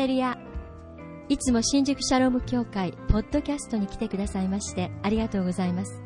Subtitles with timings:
[0.00, 0.38] レルヤ
[1.28, 6.00] いつも新宿シャローム協会ポッドキャストに来てくださいましてありがとうございます。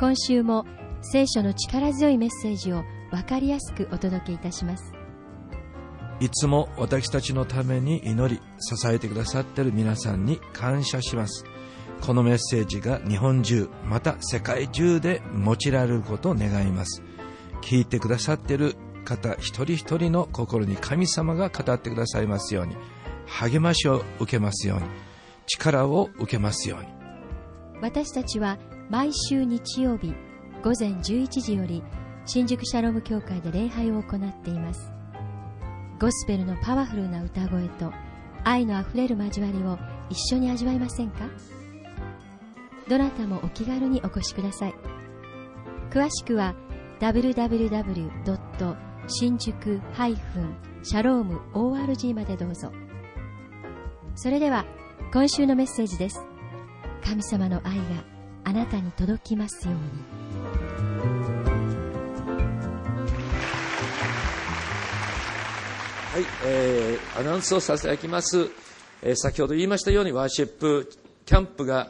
[0.00, 0.66] 今週も
[1.00, 2.82] 聖書の力強いメッセージを
[3.12, 4.92] 分かりやすくお届けいたします。
[6.18, 11.44] いつも私たちのために祈り支えてくださっている皆さんに感謝します。
[12.00, 17.00] このメッセージが日本中また世界中で用いられることを願います。
[17.62, 18.74] 聞いてくださっている
[19.08, 22.76] 方一人一人の心に神様が語ってくださいますように。
[23.26, 24.84] 励ましを受けますように。
[25.46, 26.88] 力を受けますように。
[27.80, 28.58] 私たちは
[28.90, 30.14] 毎週日曜日
[30.62, 31.82] 午前11時より
[32.26, 34.92] 新宿シャローム教会で礼拝を行っています。
[36.00, 37.92] ゴスペルのパワフルな歌声と
[38.44, 39.78] 愛のあふれる交わりを
[40.10, 41.28] 一緒に味わいませんか？
[42.88, 44.74] どなたもお気軽にお越しください。
[45.90, 46.54] 詳しくは
[47.00, 48.87] www.
[49.10, 49.80] 新宿
[50.82, 52.70] シャローム ORG までどうぞ。
[54.14, 54.66] それでは
[55.14, 56.20] 今週のメッセージです。
[57.02, 57.84] 神様の愛が
[58.44, 59.80] あなたに届きますように。
[66.12, 68.50] はい、えー、アナウンスをさせていただきます、
[69.02, 70.90] えー先ほど言いましたようにワーシップ
[71.24, 71.88] キャンプが、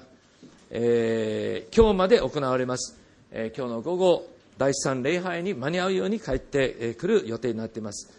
[0.70, 3.00] えー今日まで行われます、
[3.32, 8.12] えー今日の午後第三礼拝に間に合うように帰ってくる予定になっています、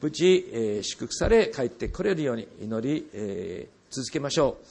[0.00, 4.66] 無事、祝福され帰ってこれるように祈り、続けましょう。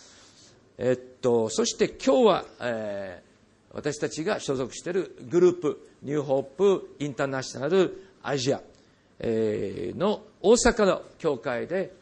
[0.77, 3.29] えっとそして今日は、えー
[3.71, 8.61] 私たちが所属しているグループニューホープインターナショナルアジア
[9.19, 11.93] えーの大阪の教会で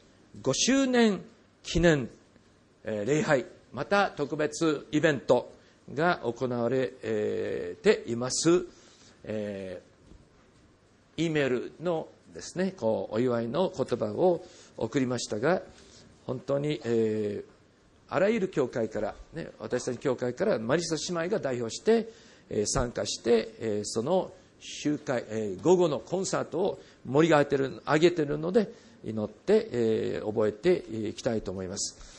[0.41, 1.21] 5周年
[1.63, 2.09] 記念
[2.85, 5.51] えー礼拝また特別イベント
[5.93, 8.65] が行われています、
[9.23, 9.87] えー
[11.19, 14.45] E メールのですねこうお祝いの言葉を
[14.77, 15.63] 送りましたが
[16.27, 17.57] 本当に、えー
[18.09, 22.07] あらゆる教会から、ね、私たち教会からマリサ姉妹が代表して、
[22.49, 24.31] えー参加して、えーその
[24.61, 28.71] 集会、えー午後のコンサートを盛り上げてる上げてるので
[29.03, 32.16] 祈って、えー覚えていきたいと思います。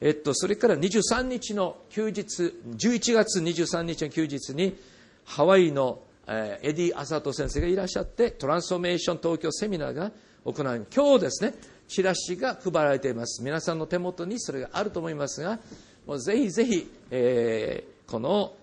[0.00, 4.76] えっと、それから23日の休日、11月23日の休日に、
[5.24, 10.12] ハワイの、えーエディ・アサト先生がいらっしゃって、トランスフォーメーション東京セミナーが
[10.44, 11.54] 行われ今日ですね、
[11.88, 13.42] チラシが配られています。
[13.42, 15.58] 皆さんの手元にそれがあると思いますが、
[16.06, 18.54] もうぜひぜひ、えーこの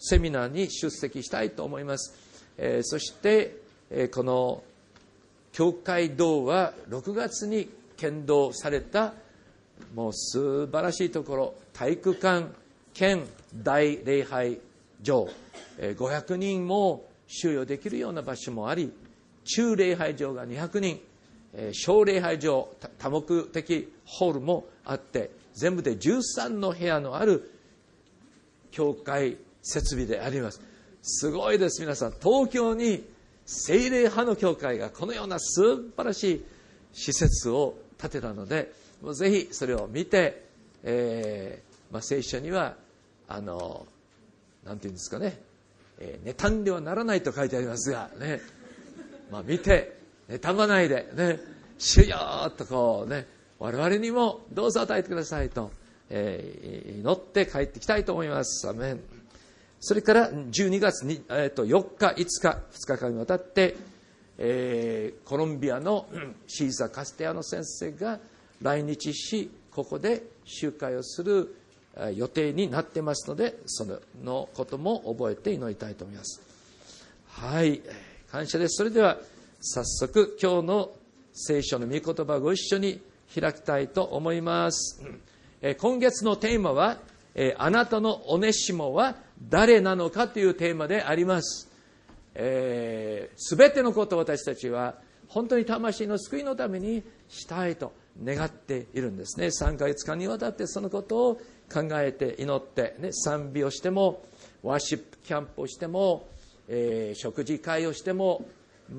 [0.00, 2.14] セミナーに出席したいと思います。
[2.56, 3.56] えーそして、
[3.90, 4.62] えーこの
[5.52, 9.14] 教会堂は6月に建造された
[9.94, 12.46] もう素晴らしいところ体育館
[12.94, 13.24] 兼
[13.54, 14.60] 大礼拝
[15.02, 15.28] 場
[15.78, 18.92] 500人も収容できるような場所もあり
[19.44, 21.00] 中礼拝場が200人。
[21.72, 22.68] 小礼拝場
[22.98, 27.50] 多目的ホールもあって全部で13の部屋のある
[28.70, 30.60] 教会設備であります。
[31.02, 32.12] すごいです皆さん。
[32.12, 33.04] 東京に
[33.46, 36.44] 精霊派の教会がこのような素晴らしい
[36.92, 38.70] 施設を建てたので
[39.02, 40.44] もうぜひそれを見て、
[40.82, 42.74] えーまあ、聖書には
[43.28, 43.86] あの
[44.64, 45.40] なんていうんですかね、
[45.98, 48.40] えー妬んではならないと書いてありますがね、
[49.30, 49.98] まあ、見て
[50.28, 51.40] 妬まないでね。
[51.78, 53.26] 主よーとこうね。
[53.58, 55.70] 我々にもどうぞ与えてくださいと、
[56.10, 58.68] えー祈って帰ってきたいと思います。
[58.68, 59.00] アメン。
[59.80, 63.76] それから12月に、えー、と4日、5日、2日間にわたって、
[64.38, 66.06] えーコロンビアの
[66.46, 68.18] シーザ・カステアノ先生が
[68.62, 71.54] 来日し、ここで集会をする
[72.14, 73.84] 予定になってますので、そ
[74.22, 76.40] のことも覚えて祈りたいと思います。
[77.28, 77.80] はい、
[78.30, 78.76] 感謝です。
[78.76, 79.18] それでは、
[79.60, 80.90] 早速、今日の
[81.32, 83.00] 聖書の御言葉をご一緒に
[83.34, 85.00] 開きたいと思います。
[85.78, 86.98] 今月のテーマは、
[87.56, 89.16] あなたのおねしもは
[89.48, 91.68] 誰なのかというテーマであります。
[92.34, 94.96] すべてのことを私たちは
[95.28, 97.92] 本当に魂の救いのためにしたいと
[98.24, 99.46] 願っているんですね。
[99.46, 101.34] 3ヶ月間にわたってそのことを
[101.72, 104.24] 考えて祈って、ね、賛美をしても、
[104.62, 106.28] ワーシップキャンプをしても、
[106.68, 108.44] えー食事会をしても、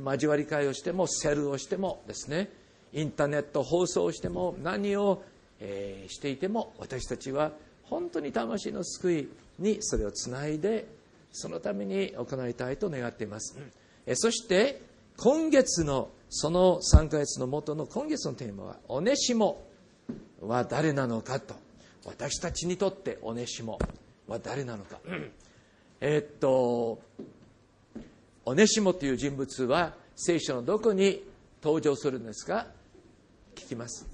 [0.05, 2.49] 交わり会をしても、セルをしてもですね、
[2.93, 5.23] インターネット放送をしても、何を、
[5.59, 7.51] えーしていても、私たちは
[7.83, 10.87] 本当に魂の救いにそれをつないで、
[11.31, 13.57] そのために行いたいと願っています。
[14.05, 14.81] えーそして、
[15.17, 19.65] 今月のその3ヶ月の元の今月のテーマは、おねしも
[20.41, 21.55] は誰なのかと。
[22.05, 23.77] 私たちにとっておねしも
[24.27, 24.99] は誰なのか。
[26.01, 27.01] えーっと、
[28.45, 31.23] オネシモという人物は聖書のどこに
[31.61, 32.67] 登場するんですか？
[33.55, 34.07] 聞きます。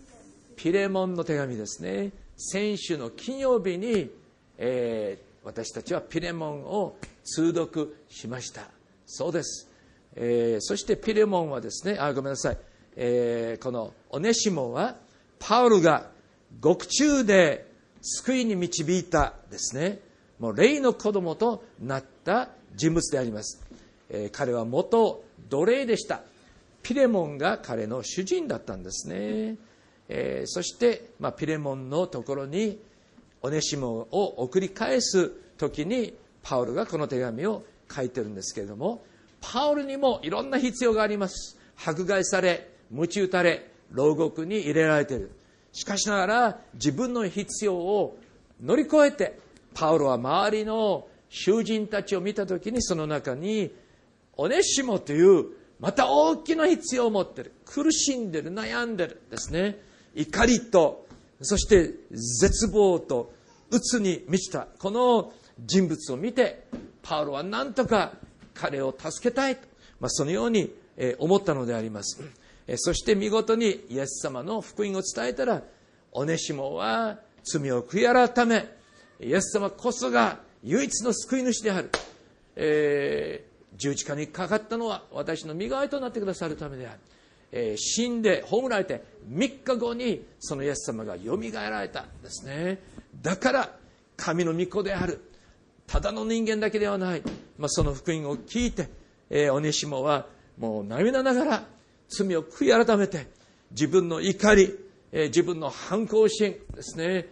[0.56, 4.10] ピレモンの手紙ですね先週の金曜日に、
[4.58, 8.64] えー、私たちはピレモンを通読しました
[9.06, 9.70] そうです、
[10.16, 12.58] えー、そしてピレモンはですねあごめんなさい、
[12.96, 14.96] えー、このオネシモンは
[15.40, 16.10] パウルが
[16.62, 17.68] 獄中で
[18.02, 20.00] 救いに導いたですね。
[20.40, 23.66] もう霊の子供となった人物であります、
[24.10, 26.22] えー、彼は元奴隷でした。
[26.86, 29.56] ピレモンが彼の主人だったんですね、
[30.08, 32.80] えー、そして、まあ、ピレモンのところに
[33.42, 36.14] オネシモンを送り返す時に
[36.44, 39.04] パウルがこの手紙を書いてるんですけれども
[39.52, 41.58] パウルにもいろんな必要があります。
[41.78, 45.32] 迫害され鞭打たれ牢獄に入れられている。
[45.72, 48.18] しかしながら自分の必要を
[48.62, 49.40] 乗り越えて
[49.74, 53.72] パウロは周りの囚人たちを見た時にその中に
[54.38, 55.46] オネシモという
[55.80, 57.54] また大きな必要を持ってる。
[57.66, 59.78] 苦しんでる悩んでるですね。
[60.16, 61.06] 怒りと
[61.42, 63.32] そして絶望と
[63.70, 66.66] 鬱に満ちたこの人物を見て
[67.04, 68.14] パウロは何とか
[68.56, 69.68] 彼を助けたいと、
[70.00, 70.74] まあ、そのように
[71.20, 72.24] 思ったのであります。
[72.78, 75.62] そして見事にイエス様の福音を伝えたら
[76.12, 78.66] オネシモは罪を悔い改め
[79.20, 81.92] イエス様こそが唯一の救い主である、
[82.56, 87.00] えー、十字架にかかったのは私の身代わりとなってくださるためである、
[87.52, 92.80] えー、死んで葬られて3日後にそのイエス様がよみがえられたんですね。
[93.22, 93.78] だから
[94.18, 95.22] 神の御子である。
[95.88, 97.22] ただの人間だけではない、
[97.58, 98.90] まあ、その福音を聞いて、
[99.30, 100.28] えー、オネシモは
[100.58, 101.68] もう涙ながら
[102.10, 103.28] 罪を悔い改めて
[103.72, 104.76] 自分の怒り、
[105.12, 107.28] えー、自分の反抗心ですね。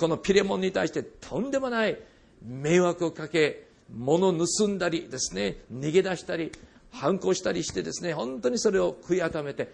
[0.00, 1.96] このピレモンに対してとんでもない
[2.42, 5.58] 迷惑をかけ物を盗んだりですね。
[5.72, 6.50] 逃げ出したり
[6.90, 8.14] 反抗したりしてですね。
[8.14, 9.70] 本当にそれを悔い改めて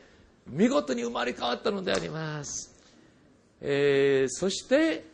[0.46, 2.74] 見事に生まれ変わったのであります、
[3.60, 5.04] えー、そして、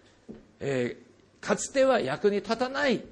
[0.60, 1.07] えー、
[1.40, 3.02] かつては役に立たない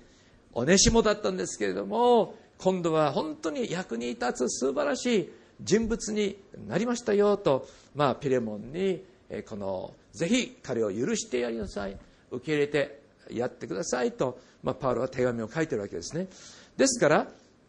[0.52, 9.02] おねしもだったんですけれども今度は本当に役に立つ素晴らしい人物になりましたよと、まあ、ピレモンに
[9.48, 11.96] このぜひ彼を許してやりなさい。
[12.30, 13.00] 受け入れて
[13.30, 16.28] やってくださいと、まあ、パウロは手紙を書いてるわけですね。
[16.76, 17.28] ですから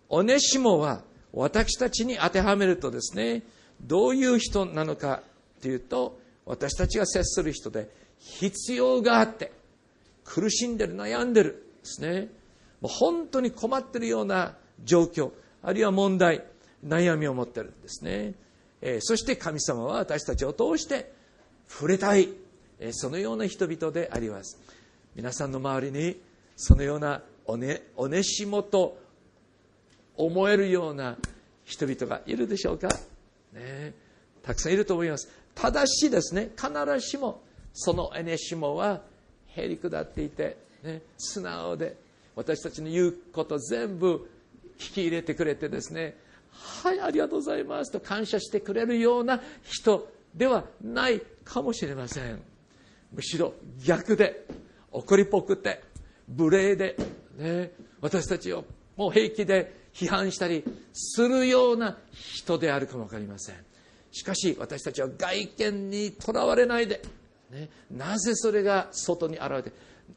[0.10, 1.02] オネシモは
[1.34, 3.44] 私たちに当てはめるとですね
[3.82, 5.22] どういう人なのか
[5.62, 7.90] というと私たちが接する人で
[8.20, 9.52] 必要があって
[10.28, 11.64] 苦しんでる悩んでる。
[11.80, 12.30] ですね。
[12.82, 15.32] もう本当に困ってるような状況
[15.64, 16.44] あるいは問題
[16.86, 18.36] 悩みを持ってるんですね、
[18.82, 21.12] えー、そして神様は私たちを通して
[21.68, 22.30] 触れたい
[22.80, 24.60] えそのような人々であります。
[25.16, 26.22] 皆さんの周りに
[26.56, 29.00] そのようなおねおねしもと
[30.16, 31.18] 思えるような
[31.66, 32.90] 人々がいるでしょうか、
[33.54, 33.94] ね、
[34.44, 35.30] たくさんいると思います。
[35.56, 37.42] ただしですね必ずしも
[37.74, 39.02] そのエネシモは
[39.58, 41.98] へりくだっていて、ね、素直で
[42.36, 44.30] 私たちの言うこと全部
[44.78, 46.16] 聞き入れてくれてですね
[46.52, 52.42] はいありがとうございますと感謝してくれるような人ではないかもしれません。
[53.12, 53.54] むしろ
[53.86, 54.46] 逆で
[54.92, 55.82] 怒りっぽくて
[56.28, 56.96] 無礼で、
[57.38, 57.72] ね、
[58.02, 58.66] 私たちを
[58.96, 60.64] もう平気で批判したり
[60.94, 63.56] するような人であるかも分かりません。
[64.12, 67.02] しかし私たちは外見にとらわれないで、
[67.52, 69.72] ね、なぜそれが外に現れて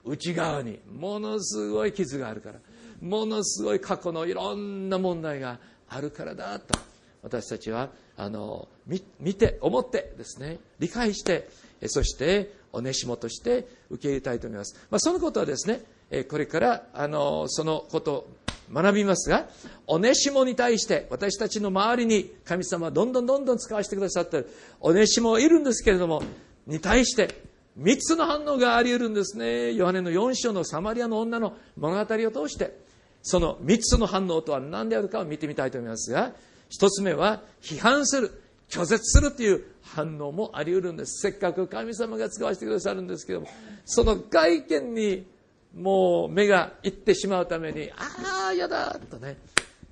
[0.04, 2.58] 内側にものすごい傷があるから
[3.00, 5.58] ものすごい過去のいろんな問題が
[5.88, 6.78] あるからだと
[7.22, 11.48] 私たちはあの見て思ってですね理解して
[11.86, 15.82] そしておねしもとして受け入れたいと思います、まあ、そのことはですね
[16.28, 18.30] これからあのそのことを
[18.72, 19.48] 学びますが
[19.86, 24.50] おねしもに対して私たちの周りに神様はどんどんどんどん使わせてくださっている。
[24.80, 26.22] おねしもいるんですけれども
[26.70, 27.42] に対して
[27.78, 29.72] 3つの反応があり得るんですね。
[29.74, 32.88] ヨハネの4章のサマリアの女の物語を通して。
[33.22, 36.32] その3つの反応とは何であるかを見てみたいと思いますが
[36.70, 41.20] 一つ目は批判する拒絶するという反応もあり得るんです。
[41.20, 43.48] せっかく神様が使わせてくださるんですけども。
[43.84, 45.26] その外見に
[45.74, 49.36] もう目がいってしまうためにああ嫌だとね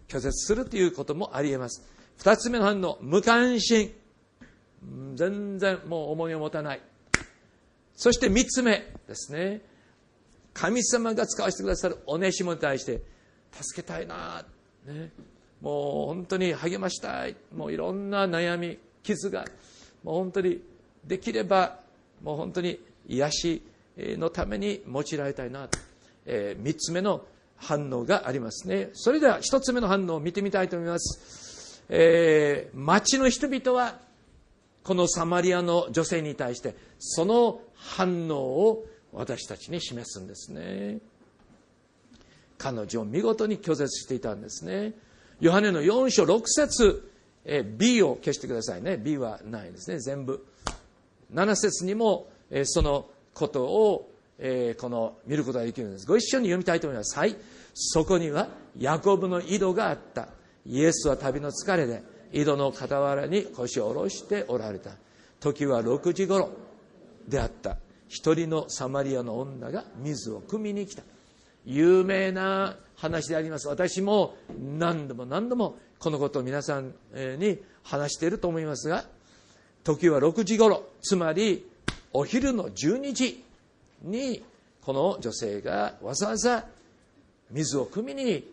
[0.08, 1.82] 拒絶するということもあり得ます。
[2.16, 3.92] 二つ目の反応無関心。
[5.14, 6.80] 全然もう重荷を持たない。
[7.94, 9.60] そして三つ目ですね。
[10.54, 13.02] 神様が使わせてくださるおねしもに対して
[13.52, 14.44] 助けたいな、
[14.86, 15.10] ね、
[15.60, 17.36] もう本当に励ましたい。
[17.54, 19.44] もういろんな悩み傷が
[20.02, 20.62] もう本当に
[21.04, 21.80] できれば
[22.22, 23.62] もう本当に癒し
[23.96, 25.78] のために用いられたいなと、
[26.26, 27.24] えー、3つ目の
[27.56, 28.90] 反応がありますね。
[28.92, 33.98] それでは1つ目の反応を見てみたいと思います、えー、町の人々は
[34.88, 41.00] このサマリアの女性に対してその反応を私たちに示すんですね。
[42.56, 44.94] 彼女を見事に拒絶していたんですね。
[45.40, 47.12] ヨハネの4章6節
[47.44, 48.96] え B を消してくださいね。
[48.96, 50.00] B はないですね。
[50.00, 50.46] 全部。
[51.34, 56.06] 7節にも、えそのことを、えこの見ることができるんです。
[56.06, 57.14] ご一緒に読みたいと思います。
[57.18, 57.36] はい。
[57.74, 60.28] そこにはヤコブの井戸があった。
[60.64, 62.02] イエスは旅の疲れで
[62.32, 64.90] 井戸の傍らに腰を下ろしておられた。
[65.40, 66.50] 時は6時頃
[67.26, 67.76] であった。
[68.08, 71.02] 一人のサマリアの女が水を汲みに来た。
[71.64, 73.68] 有名な話であります。
[73.68, 79.04] 私も何度も何度もこのことを皆さんに話していると思いますが
[79.84, 80.88] 時は6時頃。
[81.02, 81.66] つまり
[82.12, 83.44] お昼の12時
[84.02, 84.42] に
[84.82, 86.66] この女性がわざわざ
[87.50, 88.44] 水を汲みに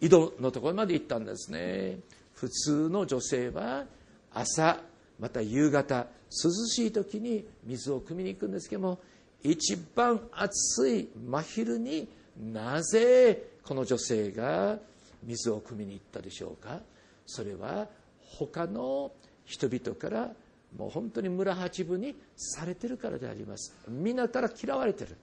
[0.00, 1.98] 井戸のところまで行ったんですね。
[2.38, 3.84] 普通の女性は
[4.32, 4.80] 朝
[5.18, 6.06] また夕方
[6.44, 9.00] 涼しい時に水を汲みに行くんですけども
[9.42, 12.08] 一番暑い真昼に
[12.52, 14.78] なぜこの女性が
[15.24, 16.80] 水を汲みに行ったでしょうか？
[17.26, 17.88] それは
[18.20, 19.10] 他の
[19.44, 20.30] 人々から
[20.76, 23.74] もう本当に村八分にされてるからであります。
[23.88, 25.16] 皆から嫌われてる。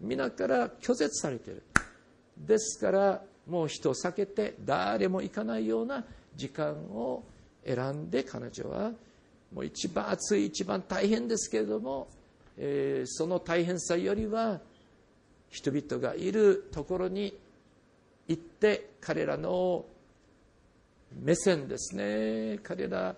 [0.00, 1.62] 皆から拒絶されてる。
[2.36, 6.04] ですからもう人を避けて誰も行かないような
[6.36, 7.24] 時間を
[7.64, 8.92] 選んで彼女は
[9.52, 12.08] もう一番暑い一番大変ですけれども
[12.58, 14.60] えー、その大変さよりは
[15.50, 17.36] 人々がいるところに
[18.28, 19.84] 行って彼らの
[21.22, 22.58] 目線ですね。
[22.62, 23.14] 彼ら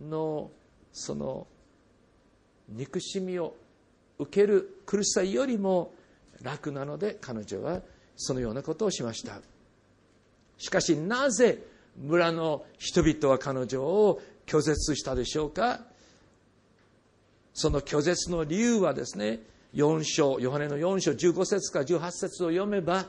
[0.00, 0.50] の
[0.92, 1.46] その
[2.68, 3.54] 憎しみを
[4.18, 5.92] 受ける苦しさよりも
[6.42, 7.80] 楽なので彼女は
[8.16, 9.40] そのようなことをしました。
[10.58, 11.58] しかしなぜ
[11.96, 15.80] 村の人々は彼女を拒絶したでしょうか？
[17.54, 19.40] その拒絶の理由はですね
[19.74, 23.06] 4章ヨハネの4章15節から18節を読めば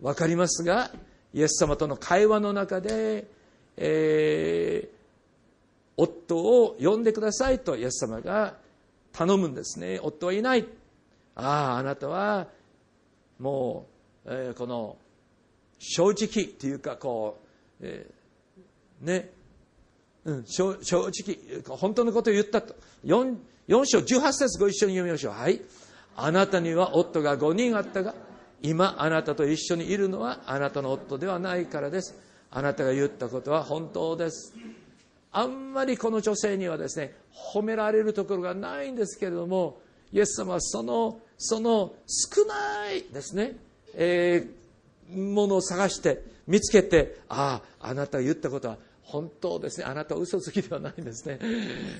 [0.00, 0.90] 分かりますが
[1.32, 3.26] イエス様との会話の中で、
[3.76, 4.88] えー、
[5.96, 8.56] 夫を呼んでくださいとイエス様が
[9.12, 10.00] 頼むんですね。
[10.02, 10.66] 夫はいない。
[11.34, 12.48] あああなたは
[13.38, 13.86] も
[14.24, 14.96] う、えー、この
[15.78, 17.41] 正直というかこう、
[17.82, 19.30] えー、ね。
[20.24, 22.74] うん、正直本当のことを言ったと。
[23.04, 23.36] 4,
[23.68, 25.34] 4章18節ご一緒に読みましょう。
[25.34, 25.60] はい。
[26.16, 28.14] あなたには夫が5人あったが
[28.62, 32.14] 今あなたと一緒にいるのはあなたの夫ではないからです。
[32.50, 34.54] あなたが言ったことは本当です。
[35.32, 37.14] あんまりこの女性にはですね
[37.52, 39.80] 褒められるところがないんですけれども
[40.12, 43.56] イエス様はそのその少ないですね、
[43.94, 49.86] えー、ものを探して見つけてあああなたが言ったことは本当ですね。
[49.86, 51.38] あなたは嘘つきではないんですね。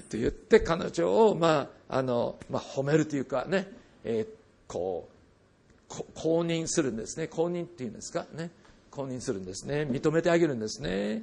[0.09, 3.71] と言って彼女を、まああのまあ、褒めるというかね、
[4.05, 5.09] えー、こ
[5.91, 7.27] う公認するんですね。
[7.27, 8.27] 公認っていうんですか？
[8.35, 8.51] ね。
[8.91, 9.83] 公認するんですね。
[9.91, 11.23] 認めてあげるんですね。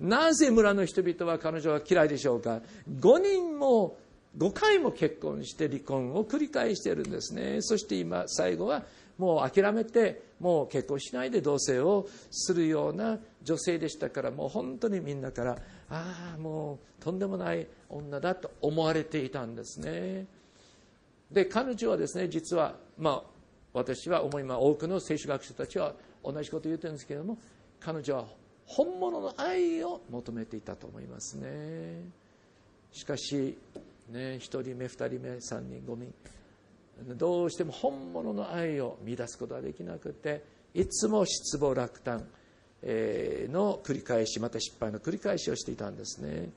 [0.00, 2.60] なぜ村の人々は彼女は嫌いでしょうか
[3.00, 3.96] ？5人も
[4.36, 7.58] 5回も結婚して離婚を繰り返しているんですね。
[7.60, 8.84] そして今最後は
[9.18, 15.58] もう諦めてもう結婚しないで同棲をするような女性でしたからもう本当にみんなから
[15.90, 20.26] ああもうとんでもない女だと思われていたんですね。
[21.30, 23.22] で彼女はですね実はまあ
[23.72, 25.94] 私は思いま多くの聖書学者たちは
[26.24, 27.36] 同じことを言ってるんですけども
[27.80, 28.24] 彼女は
[28.66, 32.02] 本物の愛を求めていたと思いますね。
[32.92, 33.58] しかし
[34.10, 36.14] ね1人目2人目3人5人。
[37.16, 42.26] どうしても本物の愛を見出すことができなくていつも失望落胆
[42.82, 46.50] の繰り返しまた失敗の繰り返しをしていたんですね。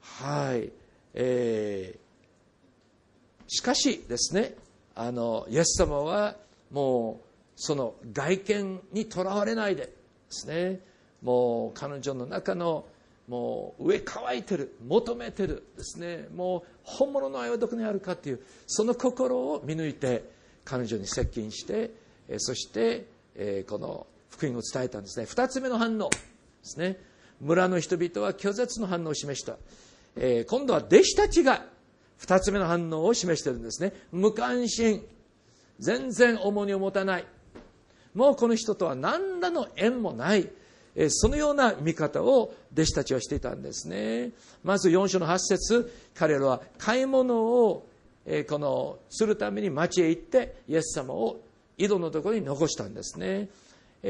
[0.00, 0.70] はい、
[1.14, 4.54] えー、しかしですね
[4.94, 6.36] あのイエス様は
[6.70, 9.92] もうその外見にとらわれないでで
[10.28, 10.80] すね
[11.22, 12.86] もう彼女の中の
[13.28, 16.28] もう上乾いてる求めてるですね。
[16.34, 20.30] もう本物の愛はどこにあるかっていうその心を見抜いて
[20.64, 21.92] 彼女に接近して
[22.38, 23.06] そして
[23.66, 25.26] この福音を伝えたんですね。
[25.26, 26.18] 2つ目の反応で
[26.62, 26.98] すね。
[27.40, 29.56] 村の人々は拒絶の反応を示した。
[30.46, 31.64] 今度は弟子たちが
[32.20, 33.92] 2つ目の反応を示してるんですね。
[34.12, 35.04] 無関心。
[35.80, 37.26] 全然重荷を持たない。
[38.14, 40.48] もうこの人とは何らの縁もない。
[41.08, 44.30] そのような見方を弟子たちはしていたんですね。
[44.62, 47.86] まず4章の8節彼らは買い物を
[48.48, 51.40] このするために町へ行ってイエス様を
[51.76, 53.48] 井戸のところに残したんですね。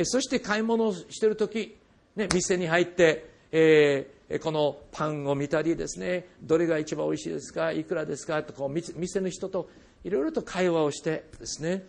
[0.04, 1.76] そして買い物をしてる時、
[2.16, 7.70] ね、店に入ってえー、このパンを見たりですねどれが一番おいしいですか？
[7.70, 8.42] いくらですか？
[8.42, 9.70] とこう店の人と
[10.02, 11.84] いろいろと会話をしてですね、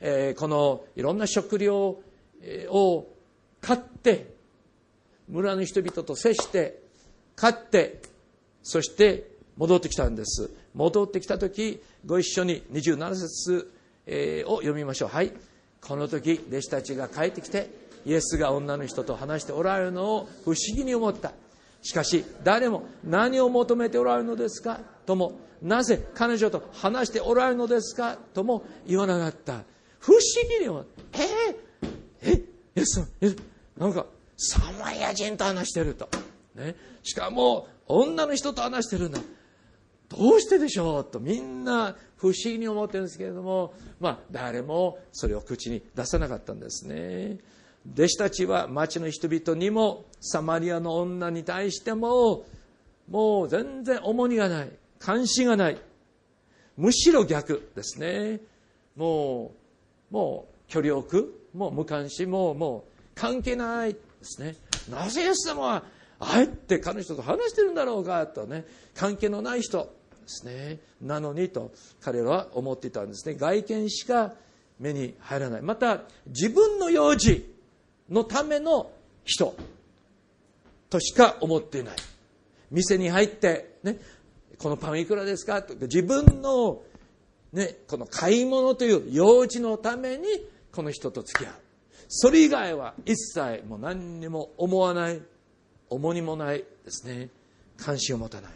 [0.00, 1.98] えー、このいろんな食料
[2.70, 3.06] を
[3.60, 4.37] 買って
[5.28, 6.82] 村の人々と接して
[7.36, 8.02] 買って
[8.62, 10.50] そして戻ってきたんです。
[10.74, 13.72] 戻ってきた時ご一緒に27節
[14.46, 15.08] を読みましょう。
[15.08, 15.32] はい。
[15.80, 17.70] この時弟子たちが帰ってきて
[18.04, 21.32] イエスが女の人と話しておられるのを不思議に思った。
[21.82, 24.80] しかし誰も何を求めておられるのですか？
[25.06, 28.16] ともなぜ彼女と話しておられるのですか？
[28.34, 29.62] とも言わなかった。
[30.00, 31.22] 不思議に思った。
[31.22, 32.32] えー、え
[32.76, 33.34] イエスえ
[33.76, 34.06] なんか
[34.38, 36.08] サマリア人と話してると、
[36.54, 39.18] ね、しかも女の人と話してるんだ。
[40.08, 47.38] どうしてでしょうとみんな不思議に思ってるんですけれども、まあ、誰もそれを口に出さなかったんですね。
[47.92, 52.44] 弟子たちは町の人々にもサマリアの女に対しても
[53.10, 54.70] もう全然重荷がない。
[54.98, 55.80] 関心がない。
[56.76, 58.40] むしろ逆ですね。
[58.96, 59.52] も
[60.10, 61.48] うもう距離を置く。
[61.54, 63.96] もう無関心もうもう関係ない。
[64.18, 64.56] ですね。
[64.90, 65.84] なぜイエス様は
[66.20, 69.88] あえて彼女と話してるんだろうかとね関係のない人で
[70.26, 70.78] すね。
[71.00, 73.34] なのにと彼らは思っていたんですね。
[73.34, 74.34] 外見しか
[74.78, 75.62] 目に入らない。
[75.62, 77.48] また自分の用事
[78.10, 78.90] のための
[79.24, 79.54] 人
[80.90, 81.94] としか思っていない。
[82.70, 83.98] 店に入って、ね、
[84.58, 86.82] このパンいくらですかと自分の、
[87.52, 90.26] ね、この買い物という用事のために
[90.72, 91.54] この人と付き合う。
[92.08, 95.20] それ以外は一切もう何にも思わない
[95.90, 97.28] 重荷もないですね。
[97.76, 98.52] 関心を持たない。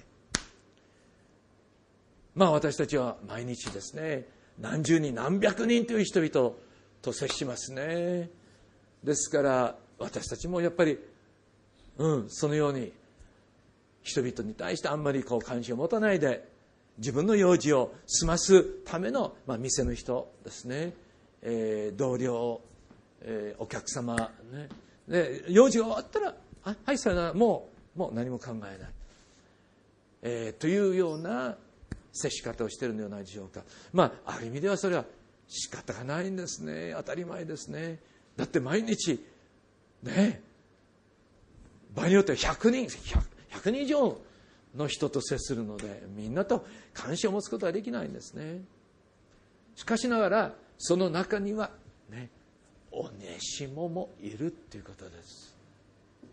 [2.35, 4.27] まあ私たちは毎日ですね
[4.59, 6.55] 何十人何百人という人々
[7.03, 8.31] と接しますね。
[9.05, 10.99] ですから私たちもやっぱり、
[11.99, 12.93] うん、そのように
[14.03, 16.49] 人々に対してあんまりこう関心を持たないで
[16.99, 20.93] 自分の用事を済ますための、まあ、店の人ですね、
[21.43, 22.61] えー、同僚、
[23.25, 24.17] えー、お客様、
[24.53, 24.69] ね、
[25.09, 28.79] で用事が終わったら「あはいさよならもうもう何も考えない」
[30.23, 31.57] えー、というような
[32.13, 33.63] 接し方をしているのではないでしょうか。
[33.93, 35.05] まあある意味ではそれは
[35.49, 36.95] 仕方がないんですね。
[36.97, 37.99] 当たり前ですね。
[38.37, 39.25] だって毎日
[40.03, 40.43] ね。
[41.95, 44.19] 場合によっては100人 100, 100人以上
[44.75, 48.63] の人と接するのでみんなと関心を持つことはできないんですね。
[49.75, 51.71] しかしながらその中には
[52.09, 52.31] ね。
[52.93, 55.57] おねしももいるっていうことです、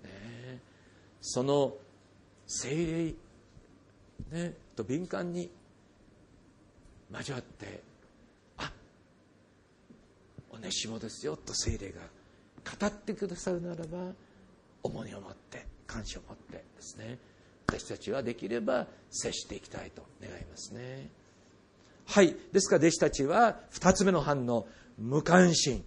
[0.03, 0.59] ね、
[1.21, 1.73] その
[2.47, 3.15] 精
[4.31, 5.49] 霊、ね、と敏感に
[7.11, 7.81] 交わって
[8.57, 8.71] あ
[10.51, 12.01] おねしもですよと精霊が
[12.79, 14.13] 語ってくださるならば
[14.83, 17.17] 重荷を持って感謝を持ってですね。
[17.67, 21.09] 私たちはできれば接していきたいと願いますね。
[22.07, 22.35] はい。
[22.51, 24.67] ですから弟子たちは2つ目の反応
[24.97, 25.83] 無関心。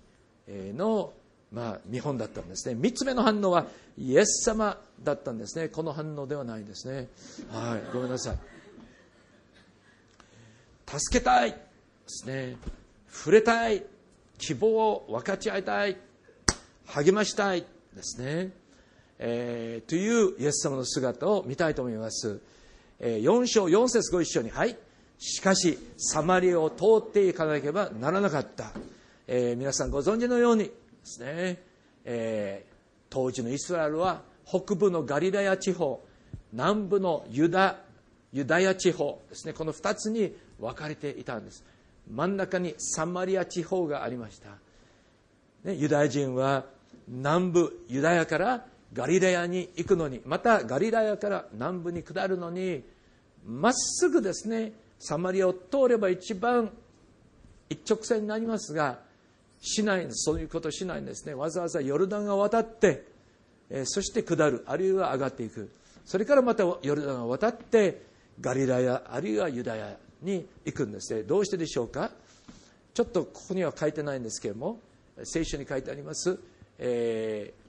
[0.49, 1.13] の、
[1.53, 2.79] まあ、見本だったんですね。
[2.81, 3.67] 3つ目の反応は
[3.99, 5.69] イエス様だったんですね。
[5.69, 7.09] この反応ではないんですね。
[7.51, 8.39] はいごめんなさい。
[10.87, 11.59] 助けたいで
[12.07, 12.57] すね。
[13.11, 13.85] 触れたい。
[14.39, 15.97] 希望を分かち合いたい。
[16.87, 18.51] 励ましたいですね、
[19.19, 22.41] えー、というイエス様の姿を見たいと思います、
[22.99, 24.77] えー、4章4節ご一緒にはい。
[25.19, 28.73] しかしサマリアを通っていかなければならなかった、
[29.27, 30.71] えー、皆さんご存知のようにで
[31.05, 31.63] すね、
[32.05, 32.65] え
[33.11, 36.03] 当時のイスラエルは北部のガリラヤ地方
[36.53, 37.79] 南部のユダ
[38.33, 41.65] ユダヤ地方ですねこの2つに分かれていたんです。
[42.11, 44.51] 真ん中にサマリア地方がありました、
[45.65, 46.65] ね、ユダヤ人は
[47.09, 52.83] 南部ユダヤからガリラヤに行くのにまたガリラヤから南部に下るのに
[53.47, 56.71] まっすぐですねサマリアを通れば一番
[57.69, 59.01] 一直線になりますが
[59.63, 61.35] しないそういうことしないんですね。
[61.35, 63.05] わざわざヨルダンが渡って、
[63.71, 65.71] えそして下るあるいは上がっていく。
[66.05, 68.03] それからまたヨルダンを渡って
[68.41, 71.23] ガリラヤあるいはユダヤに行くんですね。
[71.23, 72.11] どうしてでしょうか？
[72.93, 74.81] ちょっとここには書いてないんですけれども
[75.23, 76.39] 聖書に書いてあります、
[76.79, 77.63] えー、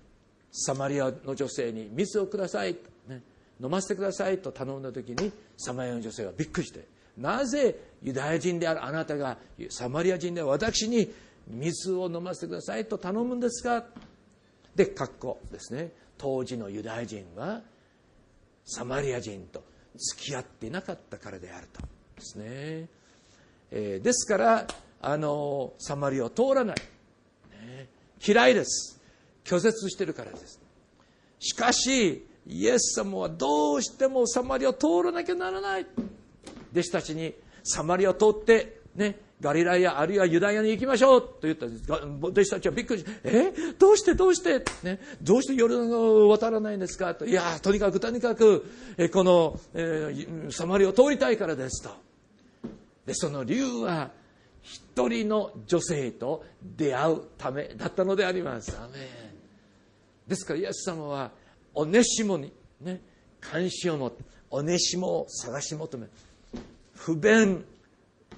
[0.52, 2.76] サマリアの女性に水をください、
[3.08, 3.22] ね、
[3.62, 4.40] 飲ませてください。
[4.40, 6.86] と頼んだ時にサマリアの女性はびっくりして
[7.18, 9.38] なぜユダヤ人であるあなたが
[9.70, 11.14] サマリア人で私に
[11.48, 13.86] 水を飲ませてくださいと頼むんですか
[14.76, 15.92] で括弧ですね。
[16.18, 17.62] 当時のユダヤ人は
[18.66, 19.64] サマリア人と
[19.96, 21.82] 付き合っていなかったからであると。
[21.82, 21.88] で
[22.20, 22.46] すね、
[23.72, 24.68] えー、ですから
[25.02, 26.76] あのサマリアを通らない、
[27.66, 27.90] ね、
[28.26, 29.00] 嫌いです。
[29.44, 30.60] 拒絶してるからです。
[31.40, 35.86] しかしイエス様はどうしてもサマリアを通らなきゃならない。
[36.72, 41.92] 弟子たちにサマリアを通って、ね、ガリラヤあるいはユダヤに行きましょうと言ったんです。
[41.92, 43.54] 弟子たちはびっくりして、え？
[43.78, 44.16] どうして？
[44.16, 47.14] どうして、ね、どうしてヨルダンを渡らないんですか？
[47.14, 47.26] と。
[47.26, 48.66] いや、とにかくとにかく、
[48.98, 51.90] えこの、えー、サマリを通りたいからですと。
[53.06, 54.12] で、その理由は、
[54.62, 56.46] 一人の女性と
[56.78, 58.78] 出会うためだったのであります。
[58.78, 59.10] アメ
[60.26, 61.32] ですから、イエス様は、
[61.74, 63.02] おねしもに、ね、
[63.42, 66.08] 関心を持って、おねしもを探し求め、
[66.96, 67.66] 不便、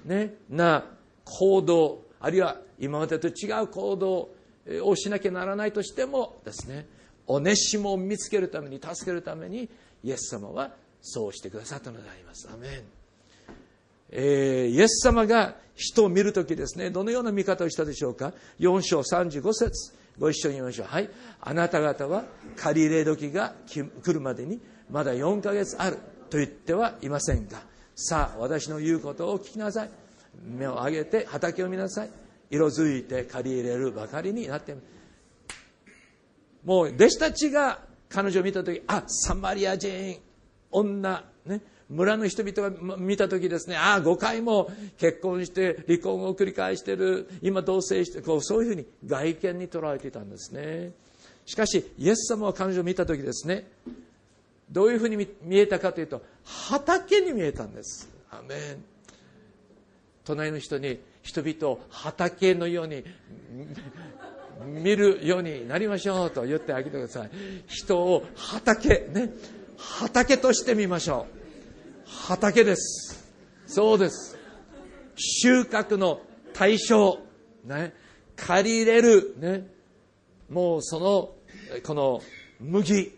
[0.06, 0.84] ね、な
[1.24, 4.30] 行動、あるいは今までと違う行動
[4.82, 6.86] をしなきゃならないとしてもですね、
[7.26, 9.68] おねしもを見つけるために、助けるために、
[10.04, 12.48] イエス様はそうしてくださったのであります。
[12.52, 12.70] アメン。
[14.10, 20.86] えー、イエス様が人を見るときですね、どのような見方をしたでしょうか？4章35節ご一緒に言いましょう。
[20.86, 21.10] はい。
[21.40, 22.24] あなた方は
[22.56, 25.98] 借り入れ時が来るまでにまだ4ヶ月ある
[26.30, 27.62] と言ってはいませんか。
[27.98, 29.90] さあ、私の言うことを聞きなさい。
[30.44, 32.10] 目を上げて畑を見なさい。
[32.50, 34.76] 色づいて借り入れるばかりになって
[36.62, 40.20] もう弟子たちが彼女を見た時あサマリア人。
[40.70, 41.62] 女ね。
[41.88, 43.76] 村の人々が見た時ですね。
[43.76, 44.70] ああ5回も。
[44.98, 47.30] 結婚して離婚を繰り返してる。
[47.40, 50.92] 今同棲してこうそういうふうに外見に捉えていたんですね。
[51.46, 53.66] しかしイエス様は彼女を見た時ですね。
[54.70, 58.84] どういうふうに見えたかというと畑に見えたんですアメン
[60.24, 63.04] 隣の人に人々を畑のように
[64.64, 67.30] 見るようになりましょうと言ってあげてください
[67.66, 69.30] 人を畑ね
[69.76, 71.36] 畑として見ましょう
[72.06, 73.24] 畑です。
[73.66, 74.38] そうです。
[75.16, 76.20] 収穫の
[76.52, 77.18] 対象。
[77.64, 77.92] ね。
[78.36, 79.34] 借り入れる。
[79.38, 79.66] ね。
[80.48, 81.34] もうその、
[81.82, 82.22] この
[82.60, 83.12] 麦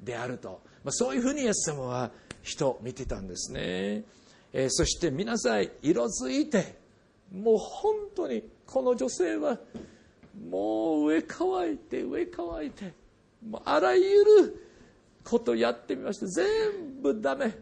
[0.00, 0.60] であると。
[0.82, 2.10] まあ、そういうふうにイエス様は
[2.46, 4.04] 人見てたんですね。
[4.52, 6.76] えー、そして皆さん色づいて、
[7.32, 9.58] もう本当にこの女性は
[10.48, 12.92] もう上乾いて上乾いて、
[13.46, 14.66] もうあらゆる
[15.24, 16.26] ことやってみました。
[16.26, 17.52] 全部ダメ。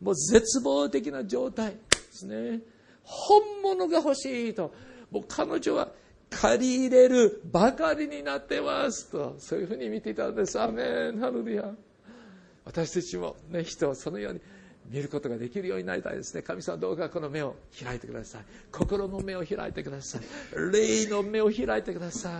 [0.00, 1.76] もう絶望的な状態で
[2.10, 2.60] すね。
[3.02, 4.72] 本物が欲しいと。
[5.10, 5.88] もう彼女は
[6.30, 9.34] 借り入れるばかりになってますと。
[9.38, 10.58] そういうふうに見ていたんです。
[10.58, 11.18] アメン。
[11.18, 11.74] ハルルヤ。
[12.70, 14.40] 私たちもね、人をそのように
[14.88, 16.42] 見ることができるようになりたいですね。
[16.42, 18.44] 神様どうかこの目を開いてください。
[18.70, 20.22] 心の目を開いてください。
[20.72, 22.32] 霊の目を開いてください。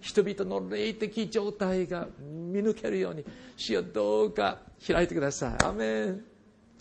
[0.00, 3.24] 人々の霊的状態が見抜けるように、
[3.56, 5.64] 主よどうか開いてください。
[5.64, 6.24] アメン。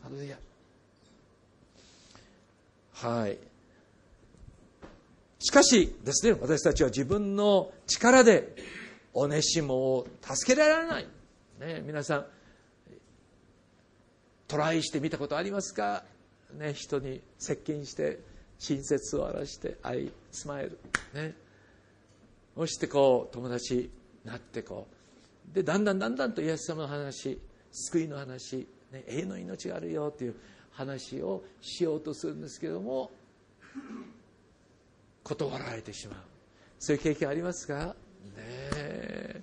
[0.04, 0.38] ハルヤ
[2.92, 3.38] はい
[5.40, 8.54] しかしですね私たちは自分の力で
[9.14, 11.08] おねしもを助けられない、
[11.60, 12.26] ね、皆さん
[14.48, 16.04] トライしてみたことありますか、
[16.54, 18.20] ね、人に接近して
[18.60, 20.78] 親切を表して愛スマイル。
[21.14, 21.36] ね。
[22.56, 23.90] そしてこう友達に
[24.24, 24.88] なってこ
[25.52, 25.56] う。
[25.56, 27.40] でだんだんだんだんとイエス様の話
[27.72, 30.36] 救いの話ね、永遠の命があるよという
[30.72, 33.10] 話をしようとするんですけども
[35.24, 36.18] 断られてしまう。
[36.80, 37.96] そういう経験ありますか？
[38.38, 39.42] ね。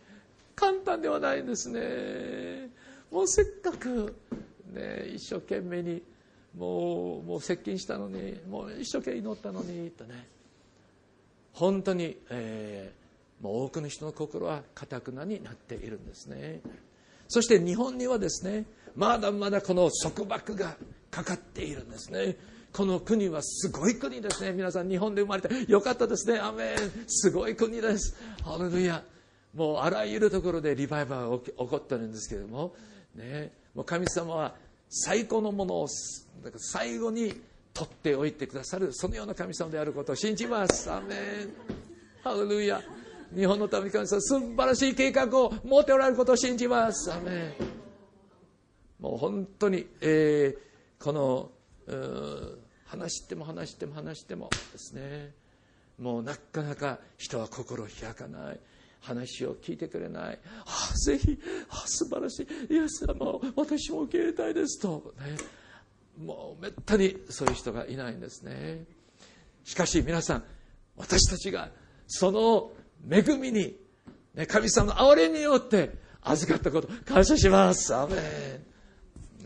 [0.54, 2.68] 簡単ではないんですね。
[3.10, 4.14] もうせっかく、
[4.70, 6.02] ね、一生懸命に
[6.56, 10.26] もうもう接近したのにもう一生懸命祈ったのにとね。
[11.52, 16.60] 本当に、えー、もう多くの人の心はかたくなになっているんですね。
[17.28, 18.64] そして日本にはですね
[18.96, 20.76] まだまだこの束縛が
[21.10, 22.36] かかっているんですね。
[22.72, 24.52] この国はすごい国ですね。
[24.52, 26.38] 皆さん日本で生まれてよかったですね。
[26.38, 26.76] アメン。
[27.08, 28.16] すごい国です。
[28.44, 29.02] ハレルヤ。
[29.54, 32.74] もうあらゆるところでリバイバルが起こってるんですけれども,、
[33.16, 34.54] ね、もう神様は
[34.88, 35.86] 最高のものを
[36.56, 37.34] 最後に
[37.72, 40.90] 取っておいてくださるそのような神様であることを信じます。
[40.90, 41.18] アメン。
[42.22, 42.82] ハレルヤ。
[43.34, 47.12] 日本のために神様素晴らしい計画を持っておられることを信じます。
[47.12, 47.54] アメン。
[48.98, 51.50] もう本当に、えー、この
[52.86, 55.32] 話しても話しても話してもですね。
[55.98, 58.60] もうなかなか人は心を開かない。
[59.00, 60.38] 話を聞いてくれない。
[60.66, 62.74] あぜひあ素晴らしい。
[62.74, 65.36] イエス様を私も受け入れたいですと、ね、
[66.24, 68.84] もうめったにそういう人がいないんですね。
[69.64, 70.44] しかし皆さん
[70.96, 71.70] 私たちが
[72.06, 72.72] その
[73.10, 73.76] 恵みに、
[74.34, 77.94] ね、神様の憐れによって預かったこと感謝します。
[77.94, 78.18] アメン。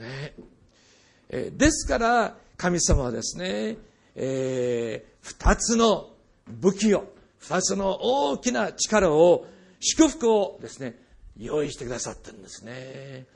[0.01, 0.35] ね。
[1.29, 3.77] え、ですから、神様はですね、
[4.15, 6.11] えー、二つの
[6.49, 7.13] 武器を、
[7.49, 9.47] 二つの大きな力を、
[9.81, 10.99] 祝福をですね、
[11.37, 13.27] 用意してくださってるんですね。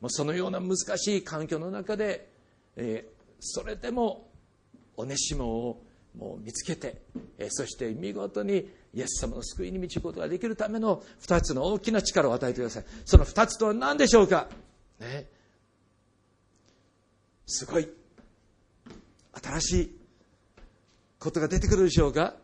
[0.00, 2.28] もうそのような難しい環境の中で、
[2.76, 4.28] えー、それでも
[4.96, 5.82] オネシモを
[6.18, 7.00] もう見つけて、
[7.38, 12.84] えー、そして見事にイエス様の救いに導くことができるための二つの大きな力を与えてください。
[13.06, 14.48] その二つとは何でしょうか？
[15.00, 15.26] ね。
[17.46, 17.88] すごい。
[19.42, 19.96] 新しい
[21.18, 22.34] ことが出てくるでしょうか？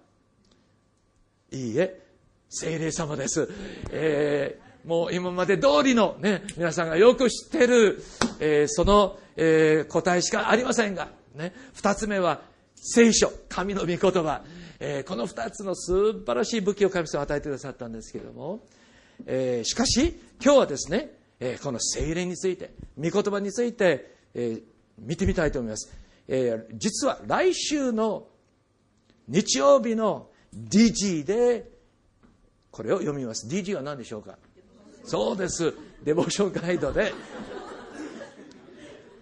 [1.53, 2.01] いいえ
[2.49, 3.49] 精霊様です、
[3.91, 8.03] えー、もう今まで通りのね皆さんがよく知ってる、
[8.41, 12.41] えー、その、えー、答えしかありませんが、ね、二つ目は
[12.75, 14.43] 聖書神の御言葉、
[14.81, 18.61] えー、この二つの素晴らしい武器を神様与えてくださったんですけれども、
[19.27, 24.63] えー、しかし今日はですね、えー、この精霊について御言葉について、えー、
[24.99, 25.93] 見てみたいと思います、
[26.29, 28.27] えー、実は来週の
[29.29, 31.71] 日曜日の DG で
[32.71, 33.47] これを読みます。
[33.47, 34.39] DG は何でしょうか？
[35.05, 35.75] そうです。
[36.05, 37.13] デボーションガイドで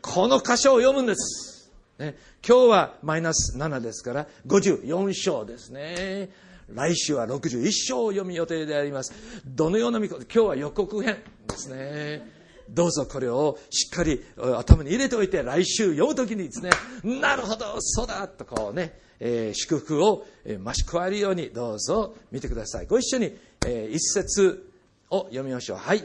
[0.03, 2.17] この箇所を読むんです、ね、
[2.47, 6.31] 今日はマイナス7ですから54章ですね。
[6.73, 9.13] 来週は61章を読む予定であります。
[9.45, 11.17] どのような見事今日は予告編
[11.49, 12.41] ですね。
[12.69, 16.71] どうぞこれをしっかり頭に入れておいて来週読む時にですね
[17.03, 22.87] なるほどそうだとこうね、え、祝福を増し加えるようにどうぞ見てください。
[22.87, 24.71] ご一緒に、えー、一節
[25.11, 25.79] を読みましょう。
[25.79, 26.05] はい。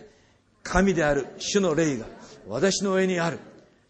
[0.64, 2.06] 神である主の霊が
[2.48, 3.40] 私の上にある。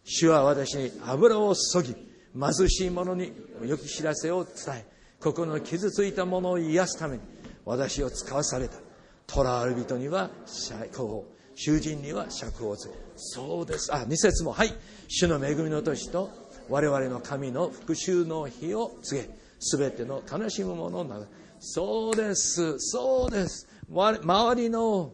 [0.03, 1.95] 主は私に油を注ぎ
[2.39, 3.33] 貧しい者に
[3.65, 4.85] 良き知らせを伝え
[5.19, 7.23] 心の傷ついた者を癒すために
[7.65, 8.77] 私を使わされた。
[9.27, 13.93] 囚われ人には最高囚人には釈放するそうです。
[13.93, 14.51] あ2節も。
[14.51, 14.73] はい。
[15.07, 16.29] 主の恵みの年と
[16.69, 21.09] 我々の神の復讐の日を告げ全ての悲しむ者を流
[21.59, 23.67] そうですそうです。
[23.89, 25.13] 周りの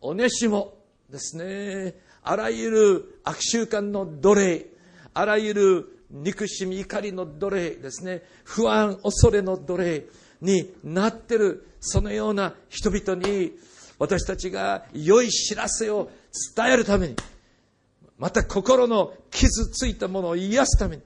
[0.00, 0.74] おねしも
[1.10, 4.66] ですねあらゆる悪習慣の奴隷
[5.14, 10.04] あらゆる憎しみ怒りの奴隷ですね不安恐れの奴隷
[10.40, 13.52] になってるそのような人々に
[13.98, 16.10] 私たちが良い知らせを
[16.56, 17.16] 伝えるために、
[18.18, 21.02] また心の傷ついたものを癒すために、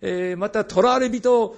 [0.00, 1.56] えー、また囚われ人を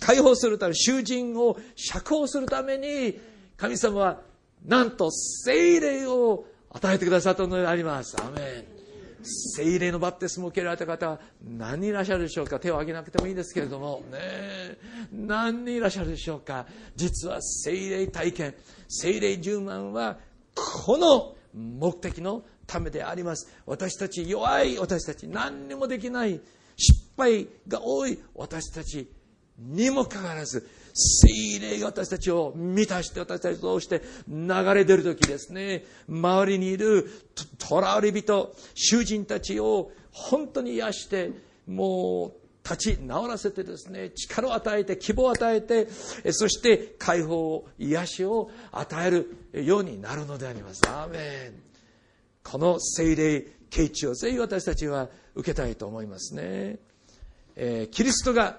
[0.00, 3.18] 解放するため、囚人を釈放するために、
[3.56, 4.20] 神様は
[4.64, 8.16] なんと精霊を与えてくださったのであります。
[8.20, 8.78] アメン。
[9.22, 12.60] 精霊のバプテスムを受けられた方は何人いらっしゃるでしょうか？
[12.60, 14.18] 手を挙げなくてもいいんですけれどもね
[15.12, 16.66] 何人いらっしゃるでしょうか？
[16.94, 18.54] 実は精霊体験
[18.88, 20.18] 精霊10万は
[20.54, 23.48] この目的のためであります。
[23.66, 26.40] 私たち弱い私たち何にもできない
[26.76, 29.10] 失敗が多い私たち
[29.58, 35.84] にもかかわらず精霊が私たちを満たして私たちを通して流れ出る時ですね。
[36.08, 37.10] 周りにいる
[37.58, 41.32] 囚われ人囚人たちを本当に癒して
[41.66, 45.88] もう立ち直らせてですね力を与えて希望を与えて
[46.32, 50.82] そして解放を癒しを与えるようになるのであります。
[50.86, 51.67] アーメン。
[52.42, 56.78] この精霊啓示をぜひ私たちは受けたいと思いますね、
[57.56, 58.58] えー、キリストが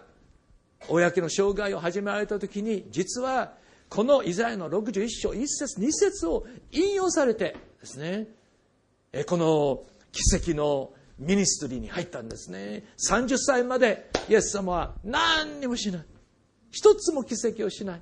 [0.88, 3.54] 公の生涯を始められた時に実は
[3.90, 8.28] このイザヤの61章1節2節を引用されてですね
[9.26, 12.84] この奇跡のミニストリーに入ったんですね。
[13.10, 16.06] 30歳までイエス様は何にもしない。
[16.72, 18.02] 一つも奇跡をしない。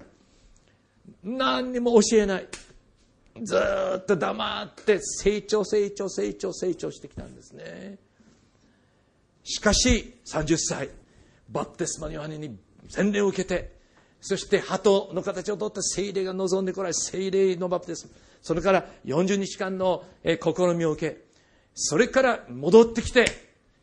[1.23, 2.47] 何にも教えない。
[3.43, 3.57] ず
[3.97, 7.97] っと黙って成長成長成長成長してきたんですね。
[9.43, 10.89] しかし30歳
[11.49, 12.57] バプテスマのヨハネに
[12.89, 13.77] 洗礼を受けて
[14.19, 21.27] そして鳩の形をとった精霊が望んでこられ精霊のバプテスマそれから40日間の試みを受け
[21.73, 23.25] それから戻ってきて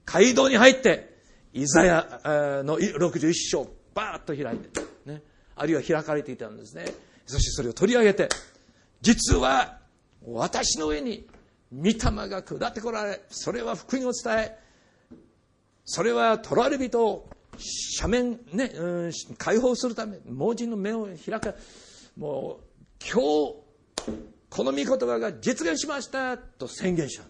[0.04, 1.14] 街道に入って
[1.54, 2.20] イザヤ
[2.64, 5.22] の61章バーッと開いて、ね、
[5.54, 6.84] あるいは開かれていたんですね。
[7.26, 8.28] そしてそれを取り上げて
[9.04, 9.80] 実は
[10.26, 11.28] 私の上に
[11.70, 11.94] 御霊
[12.28, 14.58] が下ってこられそれは福音を伝え
[15.84, 17.28] それは取られ人を
[18.00, 21.52] 斜面ね、うん、解放するため盲人の目を開か
[22.16, 22.64] もう
[23.04, 23.54] 今日
[24.48, 27.24] この御言葉が実現しましたと宣言した。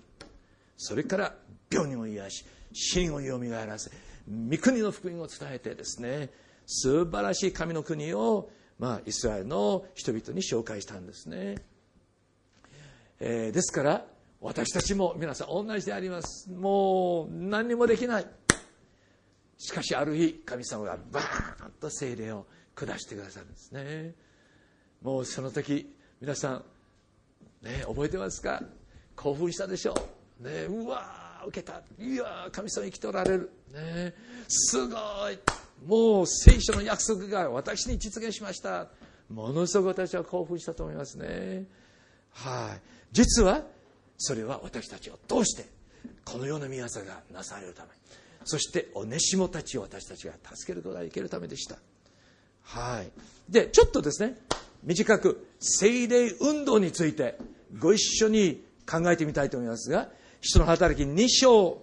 [0.76, 1.34] それから
[1.70, 3.90] 病人を癒し真をよみがえらせ
[4.28, 6.30] 御国の福音を伝えてですね
[6.66, 11.56] 素晴らしい神の国を、まあ、イスラエルの人々に紹介したんですね、
[13.20, 14.04] えー、ですから
[14.40, 18.26] 私たちも皆さん同じでありますもう何にもできない
[19.58, 24.14] しかしある日神様がバーンと精霊を下してくださるんですね
[25.02, 26.64] もうその時皆さん
[27.62, 28.62] ね、覚えてますか？
[29.16, 29.94] 興奮したでしょ？
[30.38, 30.46] う。
[30.46, 31.80] ね、うわー、受けた。
[31.98, 33.50] いや神様生きておられる。
[33.72, 34.14] ね、
[34.48, 34.98] すご
[35.30, 35.38] い。
[35.86, 38.88] もう聖書の約束が私に実現しました。
[39.28, 41.64] ものすごく私は興奮したと思いますね。
[42.30, 42.80] はい。
[43.12, 43.62] 実は、
[44.16, 45.66] それは私たちを通して、
[46.24, 47.88] このような宮さがなされるため、
[48.44, 51.78] そしておねしもたちを私たちが助けることができるためでした。
[52.62, 53.10] はい。
[53.50, 54.38] で、ちょっとですね、
[54.82, 57.38] 短く、精霊運動について、
[57.78, 61.82] ご一緒に考えてみたいと思いますが、人の働き2章、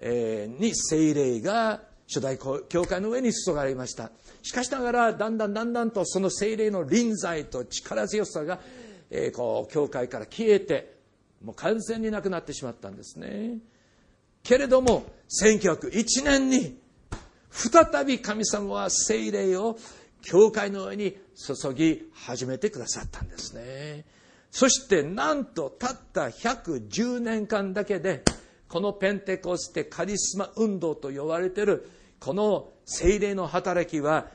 [0.00, 4.10] え、に精霊が初代教会の上に注がれました。
[4.42, 8.60] しかしながら、だんだんだんだんとその精霊の臨在と力強さが、
[9.10, 10.98] えー、こう、教会から消えて、
[11.42, 13.58] もう完全になくなってしまったんですね。
[14.42, 15.06] けれども、
[15.42, 16.78] 1901年に、
[17.50, 19.78] 再び神様は精霊を
[20.22, 24.04] 教会の上に注ぎ始めてくださったんですね。
[24.50, 28.22] そしてなんとたった110年間だけで、
[28.68, 31.90] このペンテコステカリスマ運動と呼ばれている、
[32.22, 34.28] この精霊の働きは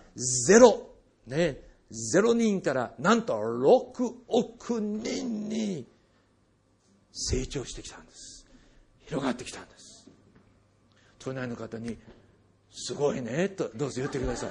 [0.46, 0.90] ゼロ、
[1.26, 5.88] ね、ゼロ人からなんと6億人に
[7.14, 8.46] 成長してきたんです。
[9.06, 10.10] 広がってきたんです。
[11.18, 11.98] 隣の方に、
[12.72, 14.50] すごいね、と、どうぞ言ってください。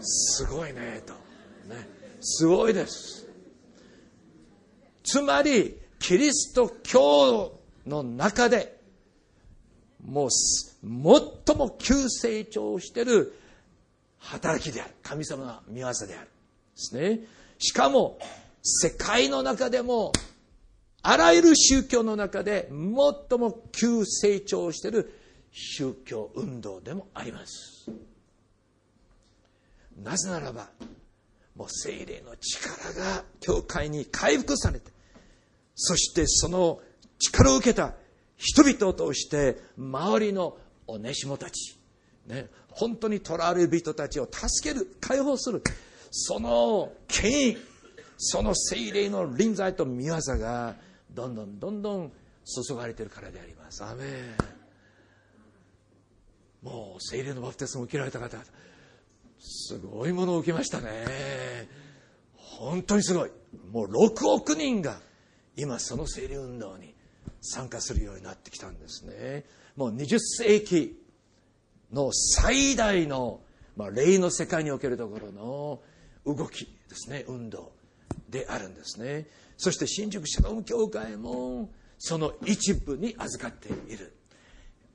[0.00, 1.12] すごいね、と。
[1.12, 1.86] ね、
[2.22, 3.26] すごいです。
[5.04, 8.77] つまり、キリスト教の中で、
[10.04, 13.34] もう、最も急成長している
[14.18, 14.94] 働きである。
[15.02, 16.26] 神様の見業である。
[16.26, 16.28] で
[16.76, 17.20] すね。
[17.58, 18.18] しかも、
[18.62, 20.12] 世界の中でも、
[21.02, 25.12] あらゆる宗教の中で最も急成長している
[25.52, 27.90] 宗教運動でもあります。
[30.02, 30.68] なぜならば、
[31.56, 34.90] もう精霊の力が教会に回復されて、
[35.74, 36.80] そしてその
[37.18, 37.94] 力を受けた
[38.38, 41.78] 人々を通して周りのおねしもたち、
[42.26, 45.62] ね、本当に囚われる人たちを助ける、解放する、
[46.10, 47.56] その権威、
[48.16, 50.76] その精霊の臨在と見業が
[51.10, 52.12] どんどんどんどん
[52.44, 53.84] 注がれているからであります。
[53.84, 54.08] アメン。
[56.62, 58.38] もう精霊のバプテスマを受けられた方、
[59.40, 61.68] すごいものを受けましたね。
[62.34, 63.30] 本当にすごい。
[63.70, 65.00] もう6億人が
[65.56, 66.94] 今その清流運動に
[67.40, 69.44] 参加するようになってきたんですね。
[69.76, 71.00] もう20世紀
[71.92, 73.40] の最大の、
[73.76, 75.80] まあ、霊の世界におけるところの
[76.26, 77.72] 動きですね、運動
[78.28, 79.26] であるんですね。
[79.56, 84.14] そして新宿シャロム教会もその一部に預かっている。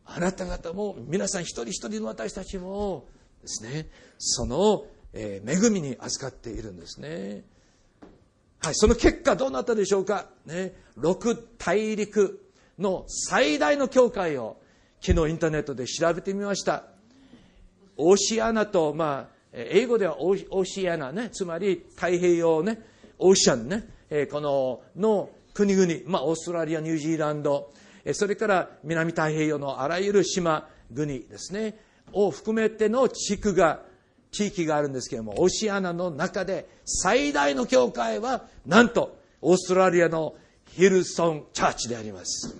[0.06, 3.06] あなた方も皆さん一人一人の私たちも
[3.42, 7.44] ですね、その、え恵みに預かっているんですね。
[8.66, 10.28] はい、その結果どうなったでしょうか？
[10.46, 12.48] ね、6大陸
[12.80, 14.56] の最大の教会を
[15.02, 16.86] 昨日インターネットで調べてみました。
[17.98, 22.80] オシアナと、まあ、英語ではオーシアナね、つまり太平洋ね、
[23.20, 27.74] オーシャンね、えこの、の国々、まあ、オーストラリア、ニュージーランド、
[28.14, 31.78] それから南太平洋のあらゆる島国ですね、
[32.14, 33.82] を含めての地区が
[34.34, 42.58] 地域があるんですけれども、オシアナの中で最大の教会は、なんと、オーストラリアのヒルソンチャーチであります。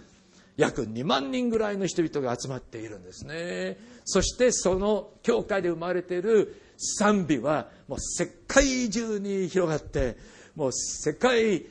[0.56, 3.78] 約2万人ぐらいの人々が集まっているんですね。
[4.06, 10.16] そしてその教会で生まれている賛美はもう世界中に広がって、
[10.56, 11.66] もう世界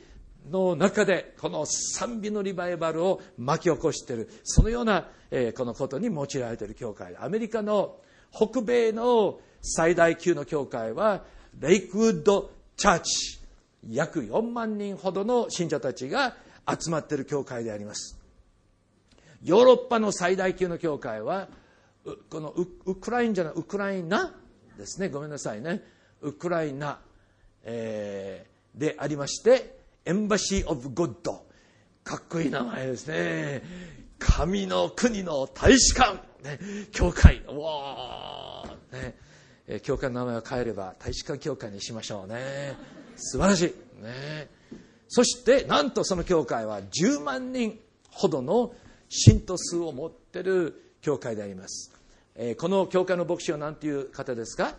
[0.51, 7.17] の中でこの賛美のリバイバルを巻き起こしている、そのような、えこのことに用いられている教会。
[7.17, 7.99] アメリカの
[8.33, 11.25] 北米の最大級の教会は
[11.59, 13.38] レイクウッドチャーチ
[13.88, 16.37] 約4万人ほどの信者たちが
[16.68, 18.18] 集まっている教会であります。
[19.44, 21.48] ヨーロッパの最大級の教会は
[22.31, 24.35] このウクラインじゃないウクライナ
[24.77, 25.09] ですね。
[25.09, 25.83] ごめんなさいね。
[26.20, 27.01] ウクライナ、
[27.65, 31.44] えー、でありましてエンバシー・オブ・ゴッド
[32.04, 33.63] かっこいい名前ですね。
[34.19, 36.58] 神の国の大使館、ね、
[36.92, 37.42] 教会。
[37.46, 39.15] わー、ね。
[39.67, 42.77] え教会の名前を変えれば大使館教会にしましょうね。
[43.17, 44.02] 素晴らしい。
[44.02, 44.48] ね。
[45.08, 47.79] そしてなんとその教会は10万人
[48.10, 48.75] ほどの
[49.08, 51.92] 信徒数を持ってる教会であります、
[52.35, 54.75] えこの教会の牧師は何ていう方ですか？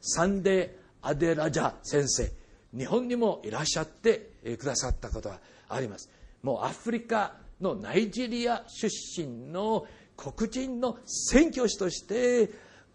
[0.00, 2.30] サンデー・アデラジャ先生。
[2.76, 5.38] 日本にもいらっしゃってくださったことが
[5.68, 6.10] あります。
[6.42, 8.88] もうアフリカのナイジェリア出
[9.22, 9.86] 身の
[10.16, 12.50] 黒人の宣教師として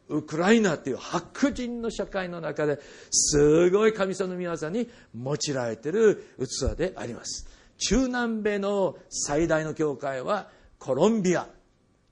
[0.09, 2.79] ウクライナっていう白人の社会の中で
[3.11, 7.47] すごい神様の皆さんに用いられている器であります。
[7.77, 11.47] 中南米の最大の教会はコロンビア。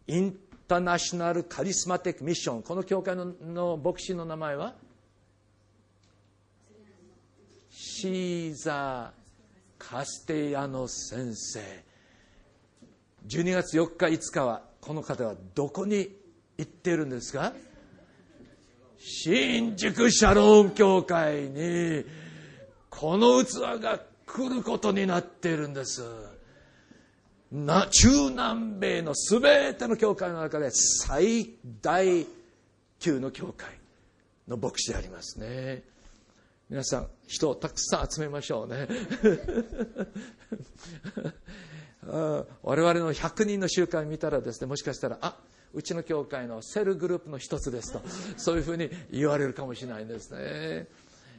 [0.08, 0.38] イン
[0.68, 4.76] ターナショナルカリスマティックミッションこの教会のの牧師の名前は？
[7.70, 9.12] シーザー・
[9.78, 11.60] カステヤノ先生。
[13.28, 16.16] 12月4日5日はこの方はどこに
[16.58, 17.54] 行っているんですか？
[19.00, 22.04] 新宿シャローム教会に
[22.90, 26.04] この器が来ることになっているんです。
[27.52, 32.26] な中南米の全ての教会の中で最大
[33.00, 33.70] 級の教会
[34.48, 35.84] の牧師でありますね。
[36.70, 38.88] 皆さん人をたくさん集めましょうね。
[42.04, 45.38] 我々の100人の集会見たらですねもしかしたらあ
[45.74, 48.02] うちの教会のセルグループの一つですと
[48.38, 50.88] そういうふうに言われるかもしれないんですね、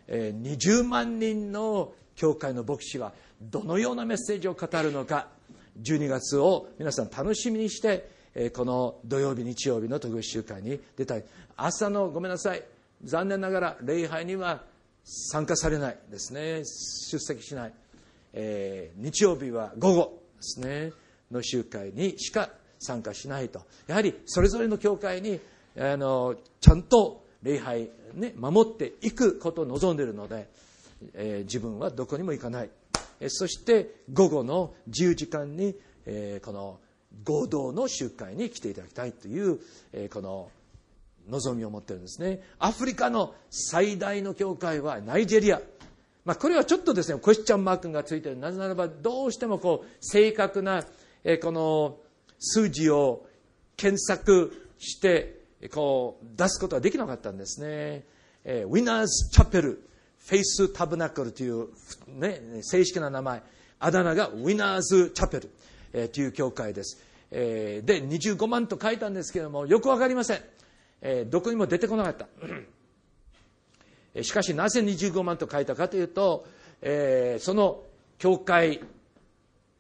[0.07, 5.29] えー、20万人の教会の牧師はどのようなメッセージを語るのか
[5.83, 8.19] 12月を皆さん楽しみにして
[8.55, 11.25] この土曜日日曜日の特別集会に出たい。
[11.57, 12.63] 朝のごめんなさい。
[13.03, 14.63] 残念ながら礼拝には
[15.05, 16.63] 参加されないですね。
[16.65, 17.73] 出席しない、
[18.33, 20.93] えー、日曜日は午後ですね。
[21.31, 23.63] の集会にしか参加しないと。
[23.87, 25.41] やはりそれぞれの教会に
[25.79, 30.49] あのちゃんと礼拝、ね、守っていくことを望んでいるので、
[31.15, 32.71] えー、自分はどこにも行かない、
[33.21, 35.75] えー、そして午後の10時間に、
[36.07, 36.81] えー、この
[37.25, 39.59] 合同の集会に来ていただきたいという、
[39.93, 40.51] えこの
[41.29, 42.41] 望みを持ってるんですね。
[42.59, 45.61] アフリカの最大の教会はナイジェリア。
[46.25, 48.39] まあ、これはちょっとですねクエスチャンマークがついている。
[48.39, 50.85] なぜならばどうしてもこう正確な、
[51.25, 51.99] えこの
[52.39, 53.27] 数字を
[53.77, 55.41] 検索して
[55.73, 58.05] こう出すことはできなかったんですね。
[58.45, 61.69] えウィナーズ・チャペル、フェイス・タブナクルという、
[62.07, 63.43] ね、正式な名前、
[63.79, 65.51] あだ名がウィナーズ・チャペル、
[65.93, 67.03] えー、という教会です。
[67.31, 70.41] えー、で、25万と書いたんですけども、よくわかりません。
[71.01, 72.29] えー、どこにも出てこなかった。
[74.23, 76.47] しかしなぜ25万と書いたかというと、
[76.81, 77.83] えー、その
[78.19, 78.81] 教会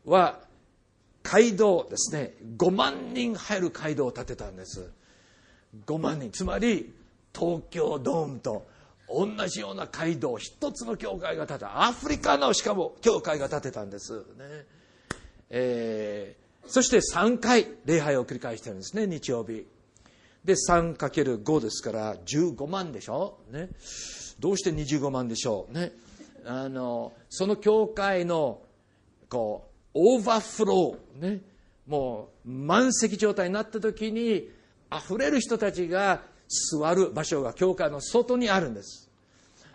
[0.05, 0.41] は
[1.31, 2.33] 街道ですね。
[2.57, 4.91] 5万人入る街道を建てたんです。
[5.85, 6.31] 5万人。
[6.31, 6.95] つまり
[7.39, 8.67] 東京ドームと
[9.11, 11.83] 同じような街道一つの教会が建てた。
[11.85, 14.21] アフリカのしかも教会が建てたんです。
[14.21, 14.25] ね、
[15.51, 19.67] えー、そして3回礼拝を繰り返してるんですね日曜日。
[20.47, 23.69] で 3×5 ですから15万でしょ、ね、
[24.41, 25.75] どうして25万でしょう？
[25.75, 25.93] ね。
[26.47, 28.63] あのその教会の
[29.29, 29.68] こう
[30.01, 31.41] オーバーフロー、ね、
[31.89, 34.49] もう満席状態になった時に
[34.93, 36.23] 溢れる人たちが
[36.71, 39.11] 座る場所が教会の外にあるんです。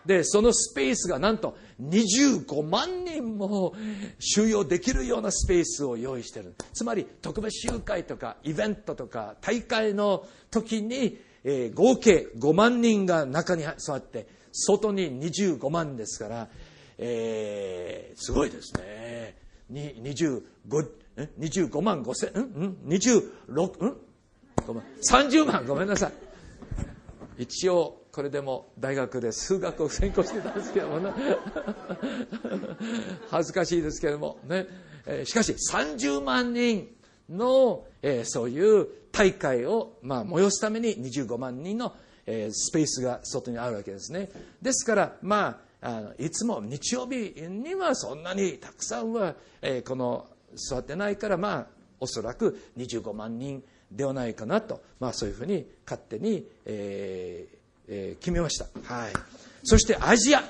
[0.05, 3.73] でそのスペースがなんと25万人も
[4.19, 6.55] 収容できるようなスペースを用意してる。
[6.73, 16.47] つまり特別集会とかイベントとか大会の時に、えー、合計5万人が中に座って外に25万ですから、
[16.97, 19.42] えー、すごいですね。
[19.73, 20.41] 25,
[21.39, 23.97] 25万5千、うん ?26、ん？
[24.67, 26.13] ごめん、30万、ごめんなさい。
[27.37, 31.11] 一応、これでも大学で数学を専攻してたんですけどもね。
[33.29, 34.67] 恥ずかしいですけどもね。
[35.05, 36.95] えしかし、30万人
[37.29, 41.93] の、えー、そういう大会を、まあ、催すために25万人の、
[42.25, 44.29] えー、スペースが外にあるわけですね。
[44.61, 51.67] ですから、まあ、あのいつも日曜日にはそんなにたくさんは、えー、この座ってないからまあ
[51.99, 53.61] おそらく25万人
[53.91, 57.57] ではないかなと、まあ、そういうふうに勝手に、えー
[57.87, 59.13] えー、決めました、はい、
[59.63, 60.43] そしてアジア。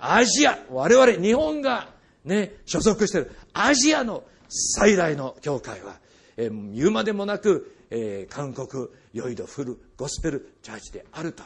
[0.00, 0.58] アジア。
[0.70, 1.88] 我々日本が、
[2.24, 3.32] ね、所属している。
[3.52, 5.96] アジアの最大の教会は、
[6.36, 11.42] えー、言うまでもなく、えー、韓国ヨイドフルゴスペルチャーチであると。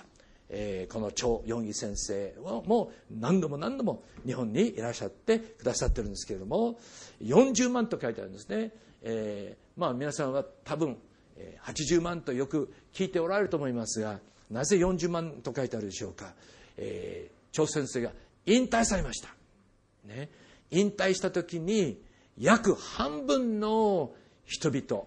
[0.56, 6.78] えー、この張四義先生もう何度も何度も日本にいらっしゃってくださってるんですけれども
[7.20, 8.70] 40万と書いてあるんですね、
[9.02, 10.96] えー、まあ皆さんは多分
[11.64, 16.32] 80万とよく聞いておられると思いますがなぜ40万と書いてあるでしょうか、
[16.76, 18.12] えー、張先生が
[18.46, 19.34] 引退されました、
[20.04, 20.28] ね、
[20.70, 22.00] 引退した時に
[22.38, 24.12] 約半分の
[24.44, 25.04] 人々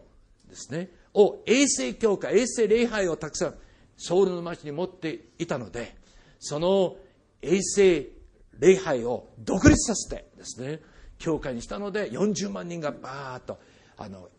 [0.50, 0.90] ですね。
[1.14, 3.56] を衛生教会衛生礼拝をたくさん
[3.98, 5.96] ソウルの町に持っていたので
[6.40, 6.96] その
[7.42, 8.08] 衛生
[8.60, 10.80] 礼拝を独立させてですね
[11.18, 13.60] 教会にしたので40万人がバーッと
[13.98, 14.30] あの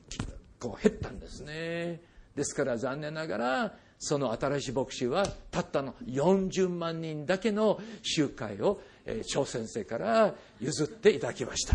[0.61, 2.01] こう減ったんですね。
[2.35, 8.81] ですから残念ながらその新しい牧師はたったの40万人だけの集会を
[9.27, 11.75] 張先生から譲っていただきました。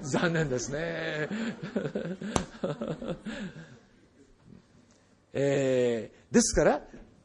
[0.00, 1.28] 残念ですね。
[5.34, 6.80] えー、ですから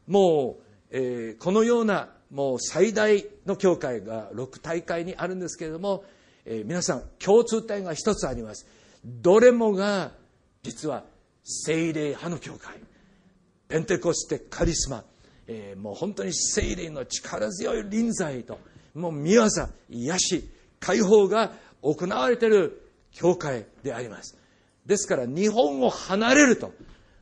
[0.07, 6.03] もう、えー、このようなもう最大の教会が6大会にあるんですけれども、
[6.45, 8.67] えー、皆さん共通点が一つあります。
[9.05, 10.11] どれもが
[10.63, 11.05] 実は
[11.43, 12.75] 精霊派の教会。
[13.67, 15.03] ペンテコステカリスマ、
[15.47, 18.57] えー、もう本当に精霊の力強い臨在と
[18.95, 19.45] もう見業
[19.89, 20.49] 癒し
[20.79, 21.51] 解放が
[21.83, 24.37] 行われている教会であります。
[24.87, 26.73] ですから日本を離れると。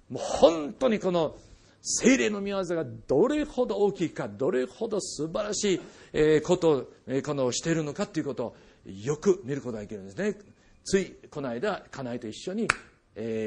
[0.09, 1.35] もう本当にこの
[1.81, 5.81] 精霊の御業がどれほど大きいかどれほど素晴らし
[6.13, 6.87] いことを
[7.23, 8.55] このしているのかということを
[8.85, 10.35] よく見ることができるんですね。
[10.83, 12.67] ついこの間家内と一緒に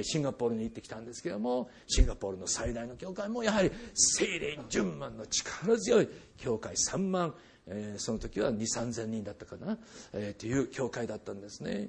[0.02, 7.34] シンガポールに行ってきたんですけどもシンガポールの最大の教会もやはり精霊順万の力強い教会3万、
[7.66, 9.78] えその時は2 3 0 0人だったかな、
[10.12, 11.88] えー、という教会だったんですね、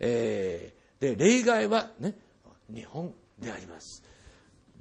[0.00, 2.14] えー、で例外はね
[2.72, 4.02] 日本であります。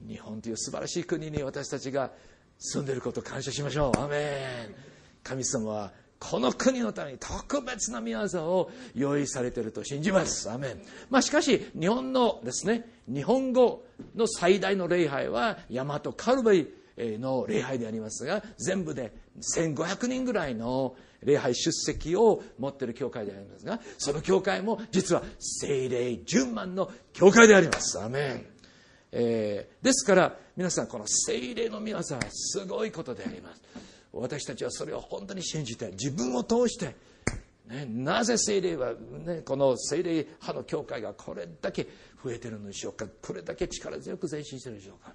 [0.07, 2.11] 日本という素晴らしい国に私たちが
[2.57, 3.99] 住んでいることを感謝しましょう。
[3.99, 4.93] アメン。
[5.23, 10.49] 神様はこの国のために特別な御業を用意されていると信じます。
[10.49, 13.83] アメン、まあ、しかし日本のですね日本語
[14.15, 19.13] の最大の礼拝は大和カルバリの礼拝でありますが全部で
[19.57, 27.99] 1500人ぐらいの礼拝出席を持っている教会でありますがその教会も実は精霊順万の教会であります。
[27.99, 28.45] アメン、
[29.11, 33.61] えー、ですから皆さんこの精霊の皆さんはすごいことであります。
[34.11, 36.95] 私たちはそれを本当に信じて自分を通して
[37.67, 38.93] ね、なぜ精霊は、
[39.25, 41.87] ね、この精霊派の教会がこれだけ
[42.23, 45.13] 増えてるのでしょうかこれだけ力強く前進してるでしょうか。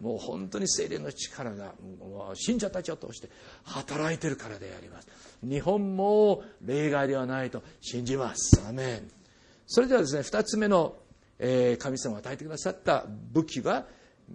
[0.00, 3.28] もう本当に精霊の力がもう信者たちを通して
[3.64, 5.08] 働いてるからであります。
[5.42, 8.62] 日本も例外ではないと信じます。
[8.68, 9.10] アメン。
[9.66, 10.96] それではですね2つ目の、
[11.38, 13.86] えー、神様が与えてくださった武器は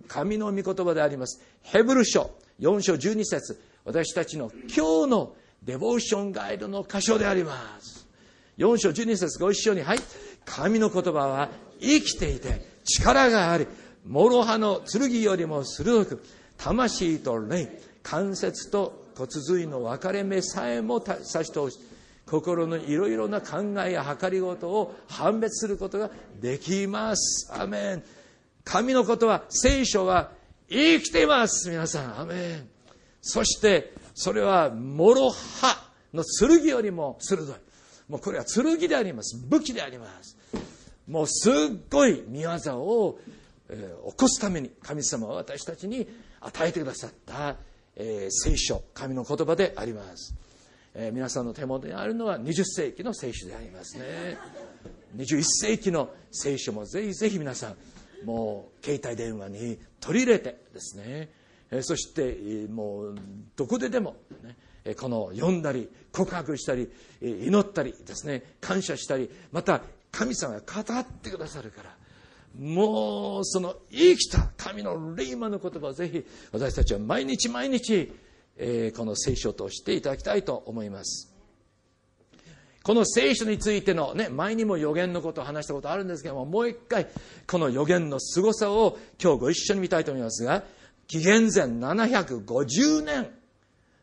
[0.08, 1.42] 神の御言葉であります。
[1.62, 3.62] ヘブル書4章12節。
[3.86, 8.08] 私たちの今日のデボーションガイドの箇所であります。
[8.58, 10.00] 4章12節ご一緒にはい。
[10.46, 11.50] 神の言葉は
[11.80, 13.68] 生きていて力があり
[14.06, 16.24] 諸刃の剣よりも鋭く
[16.58, 21.80] 魂と霊関節と骨髄の分かれ目さえも差し通し
[22.26, 26.10] 心のいろいろな考えや計りごとを判別することが
[26.40, 27.52] できます。
[27.54, 28.04] アメン。
[28.64, 30.32] 神のことは聖書は
[30.70, 31.70] 生きています。
[31.70, 32.70] 皆さんアメン。
[33.22, 37.56] そしてそれは諸刃の剣よりも鋭い。
[38.08, 39.38] もうこれは剣であります。
[39.48, 40.38] 武器であります。
[41.08, 41.54] もうすっ
[41.90, 43.20] ごい見業を、
[43.70, 46.08] えー、起こすために神様は私たちに
[46.40, 47.58] 与えてくださった、
[47.96, 50.36] えー、聖書神の言葉であります、
[50.96, 54.38] えー、皆さんの手元にあるのは20世紀の聖書でありますね。
[55.18, 57.76] 21世紀の聖書もぜひぜひ皆さん
[58.26, 61.30] もう携帯電話に取り入れてですね。
[61.72, 63.16] えそしてもう
[63.56, 64.16] どこででも、
[64.86, 66.92] ね、この読んだり告白したり
[67.22, 68.56] 祈ったりですね。
[68.62, 69.82] 感謝したりまた
[70.12, 71.96] 神様が語ってくださるから
[72.60, 78.14] もうその生きた神の霊魔の言葉をぜひ私たちは毎日毎日、
[78.58, 81.34] えこの聖書を通していただきたいと思います
[82.84, 87.08] この聖書についてのね前にも予言のことを話したことあるんですけどももう一回
[87.48, 90.64] この予言の凄さを今日ご一緒に見たいと思いますが
[91.08, 93.28] 紀元前750年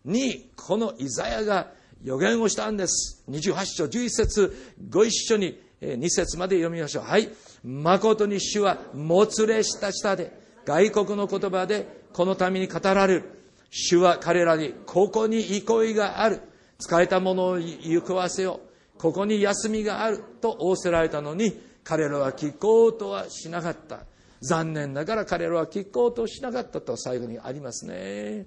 [0.05, 1.73] にこのイザヤが
[2.03, 3.23] 予言をしたんです。
[3.29, 7.05] 28章11節ご一緒に2節まで読みましょう。
[7.05, 7.29] はい。
[7.65, 10.33] 誠に主はもつれした下で
[10.65, 13.25] 外国の言葉でこのために語られる。
[13.71, 16.41] 主は彼らにここに憩いがある。
[16.79, 18.61] 使えたものを行くわせよ
[18.97, 18.99] う。
[18.99, 24.01] ここに休みがあると仰せられたのに彼らは聞こうとはしなかった。
[24.41, 28.47] 残念ながら彼らは聞こうとしなかったと最後にありますね。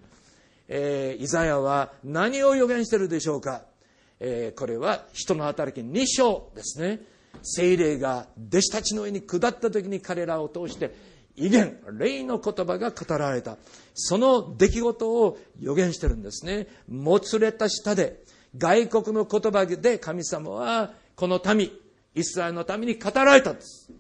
[0.67, 3.63] えー、イザヤは何を予言してるでしょうか、
[4.19, 7.01] えー、これは人の働き2章ですね。
[7.41, 10.95] 精霊が弟子たちの上に下った時に彼らを通して
[11.35, 13.57] 威厳、霊の言葉が語られた。
[13.95, 16.67] その出来事を予言してるんですね。
[16.87, 18.23] もつれた下で、
[18.55, 21.71] 外国の言葉で神様はこの民、
[22.13, 23.91] イスラエルのために語られたんです。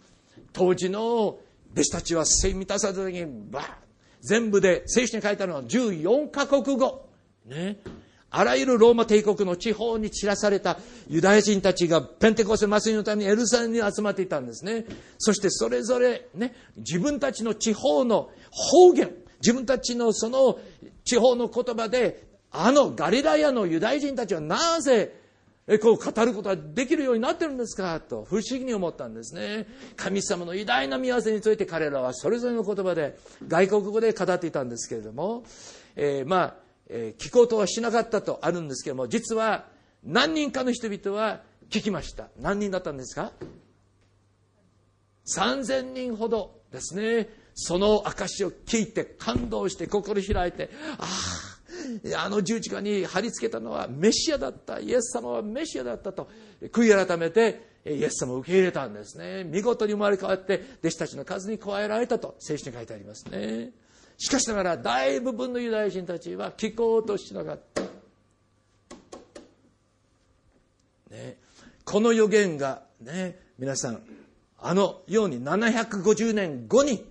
[0.51, 1.39] 当時の
[1.73, 3.65] 弟子たちは聖満たされた時にバー
[4.21, 7.09] 全部で聖書に書いてあるのは14カ国語。
[7.45, 7.79] ね。
[8.35, 14.85] あらゆるローマ帝国の地方に散らされたユダヤ人たちがペンテコステ祭りのためにエルサレムに集まっていたんですね。
[15.19, 20.57] そしてそれぞれね、自分たちの地方の方言、自分たちのその
[21.05, 25.15] 地方の言葉で、あのガリラヤのユダヤ人たちはなぜ
[25.79, 29.67] こう語ることができるようになってるんですかと不思議に思ったんですね。
[29.95, 33.15] 神様の偉大な見業について彼らはそれぞれの言葉で
[33.47, 35.43] 外国語で語っていたんですけれども、
[35.95, 36.55] えー、まあ
[36.89, 39.65] え、聞こうとはしなかったとあるんですけども、実は
[40.03, 42.27] 何人かの人々は聞きました。
[42.39, 43.31] 何人だったんですか
[45.25, 47.29] ?3000 人ほどですね。
[47.55, 51.07] その証を聞いて感動して心開いて、あ
[52.15, 54.79] あ、あの十字架に貼り付けたのはメシアだった。
[54.79, 56.29] イエス様はメシアだったと、
[56.71, 59.43] 悔い改めてイエス様を受け入れたんですね。
[59.43, 63.71] 見事に生まれ変わって弟子たちの数に加えられたと聖書に書いてありますね。
[64.17, 67.81] しかしながら大部分のユダヤ人たちは聞こうとしなかった。
[71.09, 71.37] ね、
[71.85, 74.01] この予言がね、皆さん、
[74.57, 77.05] あのように750年後に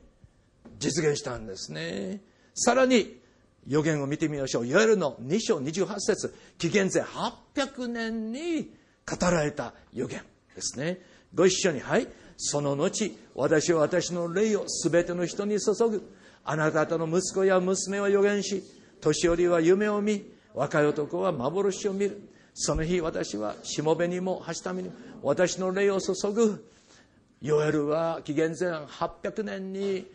[0.78, 2.20] 実現したんですね。
[2.54, 3.20] さらに
[3.66, 4.66] 予言を見てみましょう。
[4.66, 8.72] いわゆるの2章28節紀元前800年に
[9.06, 10.20] 語られた予言
[10.54, 11.00] ですね。
[11.34, 12.08] ご一緒に、はい。
[12.44, 16.12] その後、私は私の霊を全ての人に注ぐ。
[16.44, 18.64] あなた方の息子や娘は予言し、
[19.00, 22.20] 年寄りは夢を見、若い男は幻を見る。
[22.52, 24.90] その日私はしもべにもはしために
[25.22, 26.68] 私の霊を注ぐ。
[27.40, 30.06] ヨエルは紀元前800年に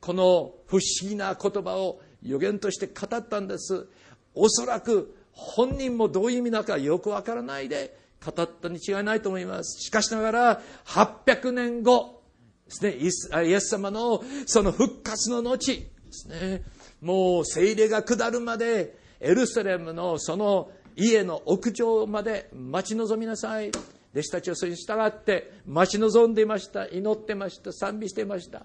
[0.00, 3.86] この不思議な言葉を予言として語ったんです。
[4.34, 7.96] おそらく本人もどういう意味だかよくわからないで
[8.30, 9.80] 語ったに違いないと思います。
[9.80, 12.22] しかしながら800年後、
[12.66, 12.96] ですね、
[13.44, 16.62] イエス様のその復活の後ですね、
[17.00, 23.70] もう聖霊が下るまでエルサレムのその家の屋上まで待ち望みなさい。
[24.12, 26.86] 弟子たちはそれに従って待ち望んでいました。
[26.88, 27.72] 祈ってました。
[27.72, 28.64] 賛美していました。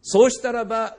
[0.00, 0.96] そうしたらば、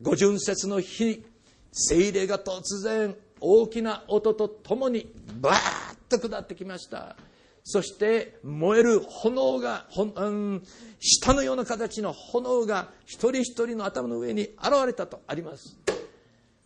[0.00, 1.24] 五巡節の日、
[1.72, 7.16] 聖霊が突然大きな音とともにバーッと下ってきました。
[7.62, 10.62] そして燃える炎が、うん、
[10.98, 15.78] 下のような形の炎が一人一人の頭の上に現れたとあります。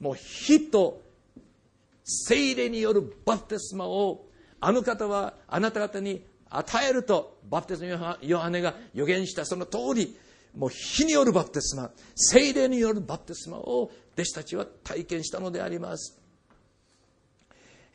[0.00, 1.02] もう火と
[2.04, 4.26] 精霊によるバプテスマを
[4.60, 10.16] あの方はあなた方に与えるとバプテスマヨハネが予言したその通り
[10.56, 16.23] もう火によるバプテスマ精霊によるバプテスマを弟子たちは体験したのであります。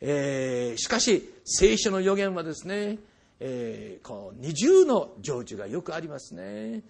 [0.00, 2.98] えー、しかし聖書の予言はですね、
[3.38, 6.82] えー、この二重の成就がよくありますね、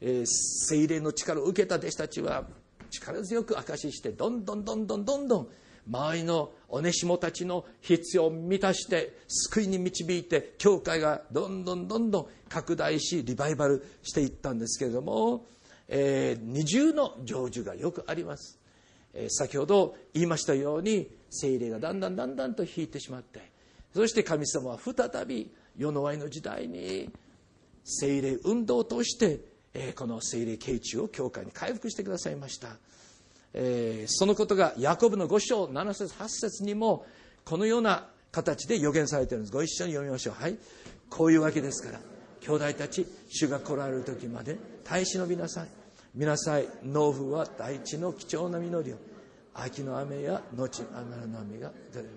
[0.00, 2.44] えー、精霊の力を受けた弟子たちは
[2.90, 5.48] 力強く証ししてどんどんどんどんどんどん
[5.88, 15.46] 周りのおねしもたちの必要を満たして救いに導いて教会がどんどんどんどん拡大しリバイバルしていったんですけれども、
[15.88, 18.58] えー、二重の成就がよくあります、
[19.14, 23.50] えー、先ほど言いましたように精霊がだんだんだんだんと引いてしまって
[23.94, 27.10] そして神様は再び世の終わりの時代に
[27.84, 29.40] 精霊運動を通して、
[29.72, 32.76] え、この精霊慶中を教会に回復してくださいました、
[33.54, 37.06] え、そのことがヤコブの5章7節8節にも
[37.44, 39.52] このような形で予言されているんです。
[39.52, 40.34] ご一緒に読みましょう。
[40.40, 40.56] はい。
[41.08, 42.00] こういうわけですから
[42.40, 45.68] 兄弟たち主が来られる時まで耐え忍びなさい。
[46.14, 46.68] 見なさい。
[46.84, 48.96] 農夫は大地の貴重な実りを。
[49.54, 52.08] 秋の雨や後雨の雨が出る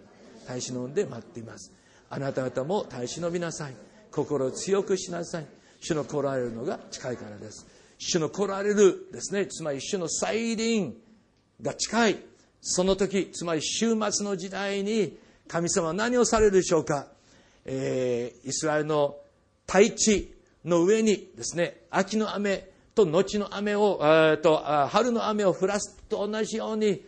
[0.47, 1.71] 耐え忍んで待っています。
[2.09, 3.75] あなた方も耐え忍びなさい
[4.11, 5.45] 心を強くしなさい。
[5.79, 7.65] 主の来られるのが近いからです。
[7.97, 9.47] 主の来られるですね。
[9.47, 10.95] つまり主の再臨
[11.61, 12.17] が近い。
[12.61, 15.17] その時つまり終末の時代に
[15.49, 17.07] 神様は何をされるでしょうか、
[17.65, 19.17] えー、イスラエルの
[19.67, 24.57] 大地の上にですね秋の雨と後の雨を、えー、と
[24.89, 27.03] 春の雨を降らすと同じように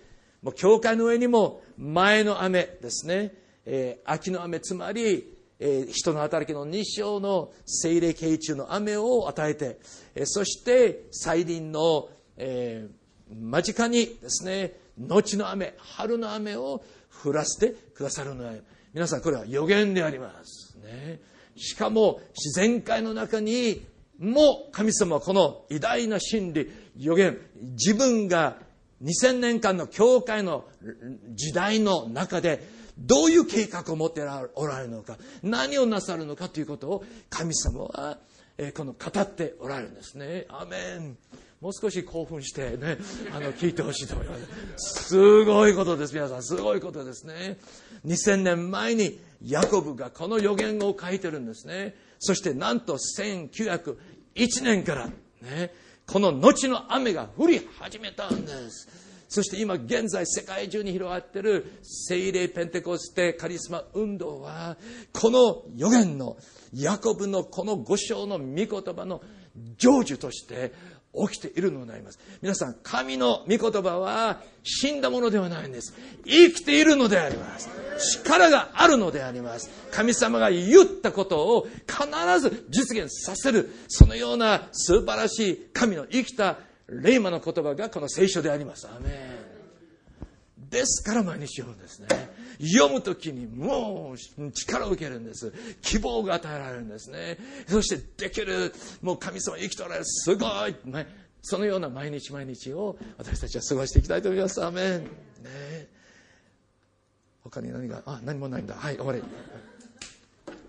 [0.46, 3.34] もう教会の上にも前の雨ですね、
[3.66, 9.80] えー、秋の雨つまり、えー、人の働きの日照の精霊慶中の雨を与えて、
[10.14, 16.84] えー、そして再臨の、えー、間近にですね後の雨春の雨を
[17.24, 18.62] 降らせてくださるのよ
[18.94, 21.20] 皆さんこれは予言でありますね。
[21.58, 23.84] しかも自然界の中に
[24.20, 28.58] も神様はこの偉大な真理予言自分が
[29.04, 30.66] 2000年間の教会の
[31.34, 32.68] 時代の中で
[32.98, 34.22] どういう計画を持って
[34.56, 38.18] おられるのか何をなさるのかということを神様は
[38.74, 40.46] この語っておられるんですね。
[40.50, 41.18] アメン
[41.62, 42.98] もう少し興奮してね、
[43.34, 44.36] あの、聞いてほしいと思いま
[44.78, 45.04] す。
[45.06, 46.44] すごいことです、皆さん。
[46.44, 47.58] すごいことですね。
[48.06, 51.96] 2000年前にヤコブがこの予言を書いてるんですね。
[52.20, 53.98] そしてなんと1901
[54.64, 55.08] 年から、
[55.42, 55.74] ね、
[56.08, 59.06] この後の雨が降り始めたんです。
[59.28, 64.78] そして今現在世界中に広がっている聖霊ペンテコステカリスマ運動は
[65.14, 66.38] この予言の
[66.74, 69.22] ヤコブのこの五章の御言葉の
[69.78, 70.74] 成就として
[71.30, 72.20] 起きているのであります。
[72.42, 75.94] 皆さん、神の御言葉は死んだものではないんです。
[76.26, 77.70] 生きているのであります。
[77.98, 79.70] 力があるのであります。
[79.92, 86.58] 神様が言ったことを必ず実現させる、そのような素晴らしい神の生きた
[86.88, 88.88] 霊魔の言葉がこの聖書であります。
[88.88, 90.70] アメン。
[90.70, 92.08] ですから毎日読むんですね。
[92.60, 95.54] 読むときにもう力を受けるんです。
[95.82, 97.38] 希望が与えられるんですね。
[97.68, 101.08] そしてできる、もう神様生きておられる、すごい、ね、
[101.42, 104.64] そのような毎日毎日を私たちは過ごしていきたいと思います。
[104.64, 105.04] アメン。
[105.04, 105.10] ね、
[107.44, 108.76] 他に何が、あ、何もないんだ。
[108.76, 109.24] はい、終わり。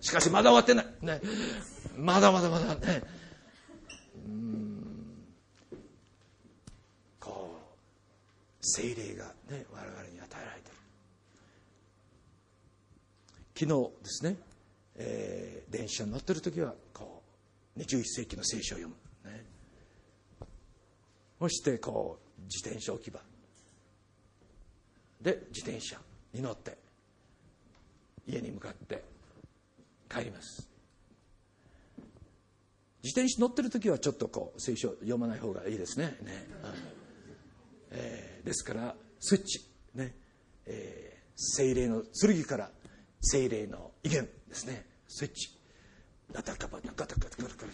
[0.01, 0.87] しかしまだ終わってない。
[1.01, 1.21] ね、
[1.97, 3.03] まだまだまだね。
[8.69, 10.79] 精霊が、ね、我々に与えられている
[13.59, 14.37] 昨日ですね、
[14.97, 17.23] えー、電車に乗ってる時はこ
[17.75, 18.95] う21世紀の聖書を読
[19.25, 19.45] む、ね、
[21.41, 23.19] そしてこう自転車置き場。
[25.23, 25.97] で自転車
[26.35, 26.77] に乗って
[28.29, 29.03] 家に向かって
[30.11, 30.69] 帰ります。
[33.03, 36.15] 自転車乗ってる時はちょっとこう聖書読まない方がいいですね。
[36.23, 36.97] ね、うん
[37.93, 40.15] えー、ですからスイッチね、
[40.67, 42.71] えー、精霊の剣から
[43.21, 44.87] 精霊の威厳ですね。
[45.09, 45.57] スイッチ。
[46.33, 47.67] ガタガタガタガタガタガタガタ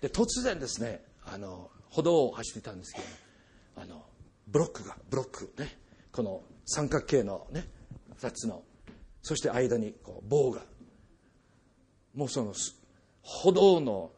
[0.00, 4.04] で突然ですねあの歩道を走ってたんですけどあの
[4.48, 5.78] ブロックがブロックね。
[6.12, 7.68] この三角形のね
[8.18, 8.62] 2つの
[9.22, 10.62] そして間にこう棒が
[12.14, 12.54] もうその
[13.22, 14.10] 歩道の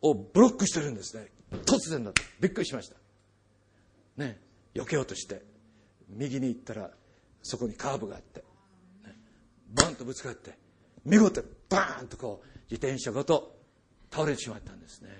[0.00, 1.28] をブロックしてるんですね。
[1.66, 2.96] 突然だとびっくりしました。
[4.16, 4.40] ね、
[4.74, 5.42] 避けようとして
[6.08, 6.90] 右に行ったら
[7.42, 8.44] そこにカーブがあって、
[9.74, 10.56] バンとぶつかって
[11.04, 13.56] 見事バーンとこう自転車ごと
[14.10, 15.10] 倒れてしまったんですね。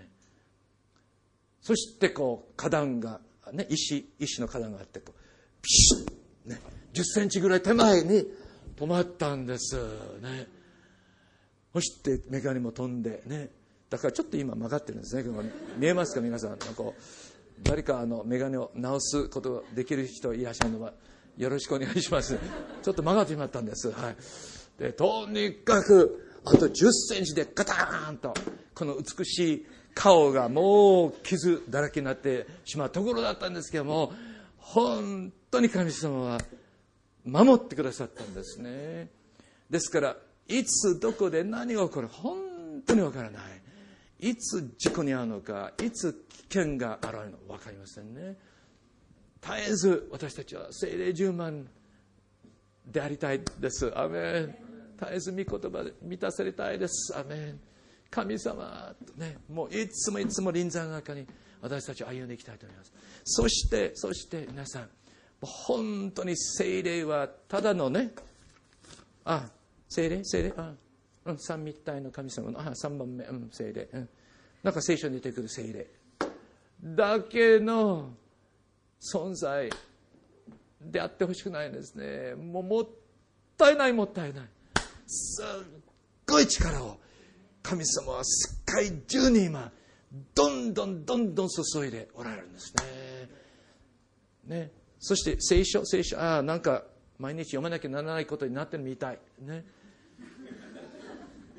[1.60, 3.20] そしてこう花壇が、
[3.52, 5.20] ね、石石の花壇があってこう
[5.62, 5.94] ピシ
[6.46, 6.60] ッ、ね、
[6.94, 8.24] 10センチぐらい手前に
[8.76, 9.76] 止まったんです
[10.20, 10.46] ね。
[11.72, 13.48] そしてメガネも飛んでね
[13.90, 15.24] だからちょっと今曲がってるんですね。
[15.78, 16.58] 見えますか皆さん。
[16.76, 17.02] こう
[17.62, 20.92] 誰かあの眼鏡を直すことができる人いらっしゃるのは。
[21.36, 22.38] よろしくお願いします。
[22.82, 24.16] ちょっと曲がってしまったんです、はい、
[24.78, 28.34] でとにかくあと1 0センチでガターンと
[28.74, 34.12] この美しい顔がもう傷だらけになってしまうところだったんですけども
[34.58, 36.38] 本当に神様は
[37.24, 39.08] 守ってくださったんですね。
[39.70, 40.16] ですから
[40.46, 42.36] いつどこで何が起こる本
[42.86, 43.42] 当にわからない。
[44.20, 46.12] いつ事故に遭うのかいつ
[46.50, 48.36] 危険が現れるのか分かりませんね。
[49.44, 51.68] 絶えず私たちは精霊十万
[52.86, 53.92] でありたいです。
[53.98, 54.54] アメン。
[54.98, 57.14] 絶えず御言葉で満たされたいです。
[57.16, 57.60] アメン。
[58.10, 61.26] 神様とねもういつもいつも臨在の中に
[61.60, 62.92] 私たちは歩んでいきたいと思います。
[63.24, 64.88] そしてそして皆さん
[65.40, 68.12] 本当に精霊はただのね
[69.24, 69.48] あ
[69.88, 70.24] 精霊？
[70.24, 70.54] 精霊？
[70.56, 70.72] あ
[71.26, 73.88] うん、三密体の神様の、あ、3番目、うん、聖霊。
[73.94, 74.08] うん。
[74.62, 75.86] なんか聖書に出てくる聖霊。
[76.82, 78.10] だけの
[79.12, 79.70] 存在
[80.80, 82.34] であってほしくないんですね。
[82.34, 82.88] もうもっ
[83.56, 84.44] たいないもったいない。
[85.06, 85.46] すっ
[86.26, 86.98] ごい力を
[87.62, 89.70] 神様は世界中に今、
[90.34, 92.74] どんどんどんどん注いでおられるんです
[94.48, 94.56] ね。
[94.56, 94.70] ね。
[94.98, 96.84] そして聖書、聖書、ああ、なんか
[97.18, 99.18] 毎日読まなきゃならないことになってるみたい。
[99.40, 99.64] ね。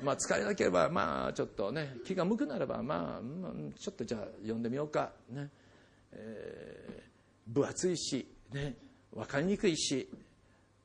[0.02, 5.12] まあ、疲れなければ、まあ、ちょっとね、気が向くならば、まあ、ちょっとじゃあ読んでみようか。
[5.30, 5.50] ね。
[6.12, 7.05] えー、
[7.46, 8.76] 分厚いし、ね、
[9.12, 10.08] 分かりにくいし、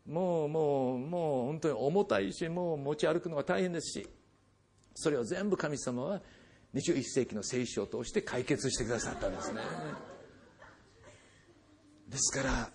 [0.08, 4.08] もう、もう、もう本当に重たいし、もう持ち歩くのが大変ですし、
[4.96, 6.22] それを全部神様は
[6.74, 9.62] 21世紀の聖書を通して解決してくださったんですね。
[12.08, 12.70] ですから、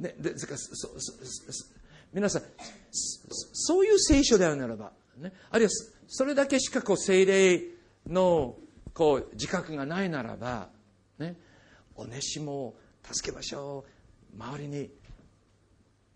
[0.00, 1.74] ね、ですからそそ
[2.12, 2.42] 皆さん
[2.90, 5.70] そういう聖書であるならばね、あるいは
[6.08, 7.62] それだけしかこう精霊
[8.06, 8.56] の
[8.92, 10.68] こう自覚がないならば、
[11.96, 12.76] おねしもを
[13.10, 13.84] 助けましょ
[14.36, 14.90] う周りに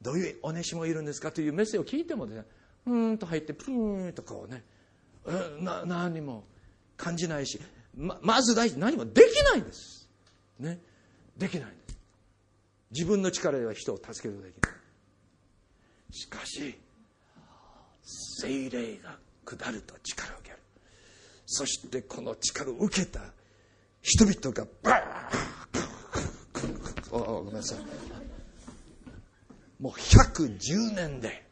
[0.02, 2.44] どういうおねしもいるんですかというメッセージを聞いてもですね
[2.86, 4.64] うーんと入ってプーンとこうね
[5.60, 6.44] な何も
[6.96, 7.60] 感じないし
[7.98, 10.08] ままず第一何もできないんです。
[10.60, 10.78] ね。
[11.36, 11.98] できないんです。
[12.92, 14.72] 自分の力では人を助けることができない。
[16.12, 16.78] しかし、
[18.40, 20.58] 精霊が下ると力を受ける。
[21.46, 23.20] そしてこの力を受けた
[24.00, 25.07] 人々がバーッ
[27.10, 27.78] ごめんなさい。
[29.80, 31.46] もう110年で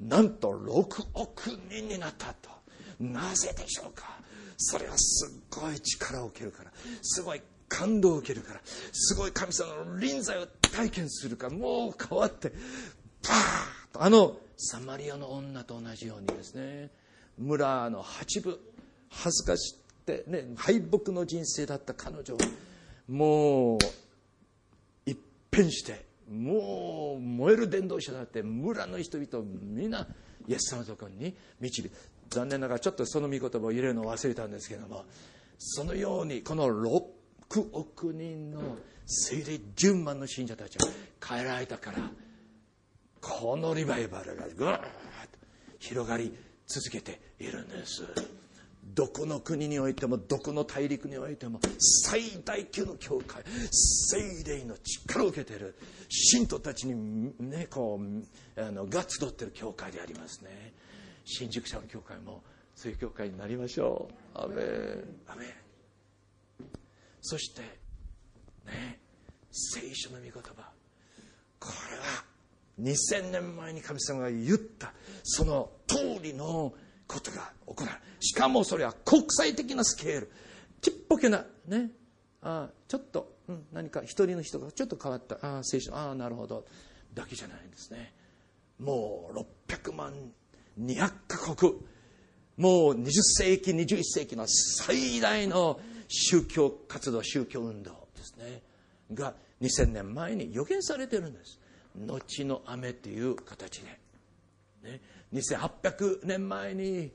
[0.00, 2.50] なんと6億人になったと。
[3.00, 4.18] なぜでしょうか。
[4.56, 6.70] それはすっごい力を受けるから、
[7.02, 8.60] すごい感動を受けるから、
[8.92, 12.50] すごい神様の臨在を体験するから、もう変わって、
[13.22, 16.90] パーッと、あのサマリアの女と同じようにですね、
[17.38, 18.60] 村の八部、
[19.08, 22.40] 恥ずかしくてね、敗北の人生だった彼女は、
[23.08, 23.78] もう、
[25.54, 30.06] 変して、もう燃える伝道者だって村の人々をみんな
[30.48, 31.90] イエス様のところに導く
[32.30, 35.04] 残念ながらちょっとその御言葉を入れるのを忘れたんですけども
[35.58, 37.02] そのようにこの6
[37.72, 38.76] 億人の
[39.06, 39.42] 精霊
[39.76, 40.86] 10万の信者たちが
[41.26, 41.98] 変えられたから
[43.20, 44.86] このリバイバルがぐーっと
[45.78, 46.34] 広がり
[46.66, 48.04] 続けているんです。
[48.94, 55.76] どこの国においてもどこの大陸においても最大級の教会精霊の力を受けている
[56.08, 60.72] 信徒たちにねこうあのが集っている教会でありますね。
[61.24, 62.42] 新宿社の教会も
[62.74, 64.38] そういう教会になりましょう。
[64.38, 64.58] アメン。
[65.26, 65.48] アメン。
[67.20, 67.62] そして
[68.66, 69.00] ね
[69.50, 70.40] 聖書の御言葉。
[71.58, 72.34] これは
[72.80, 74.92] 2000年前に神様が言った
[75.22, 76.74] その通りの
[77.14, 80.32] ことが行われるしかもそれは国際的なスケール。
[80.80, 81.90] ちっぽけなね。
[82.42, 85.36] あちょっと、うん、何か一人の人がちょっと変わった。
[85.42, 86.64] あ聖書ああなるほど。
[87.14, 88.12] だけじゃないんですね。
[88.78, 89.38] もう
[89.70, 90.12] 600万
[90.80, 91.72] 200カ国。
[92.56, 98.62] もう20世紀21世紀の最大の宗教活動宗教運動ですね。
[99.12, 101.60] が2000年前に予言されてるんです。
[101.94, 104.00] 後の雨という形で、
[104.82, 105.00] ね、
[105.34, 107.12] 2800年前にで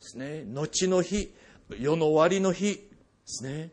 [0.00, 1.34] すね後の日
[1.78, 2.80] 世の終わりの日で
[3.24, 3.70] すね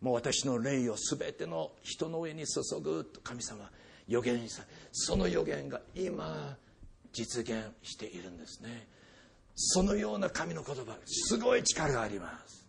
[0.00, 3.70] もう私の霊を全ての人の上に注ぐと神様
[4.06, 4.62] 予言さ
[4.92, 6.56] その予言が今
[7.12, 8.86] 実現しているんですね。
[9.54, 12.64] そのような神の言葉すごい力があります。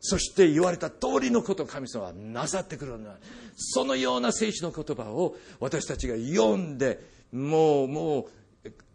[0.00, 3.16] そして言われた通りのことを神様はなさってくるんだ
[3.54, 7.00] そのような聖書の言葉を私たちが読んで
[7.32, 8.24] もうもう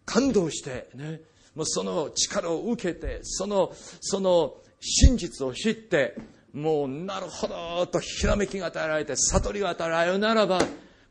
[0.06, 1.20] 感動してね
[1.54, 6.16] もうその力を受けてそのその真実を知って
[6.52, 10.60] もうなるほどとひらめきが与えられて悟りが与えられるならば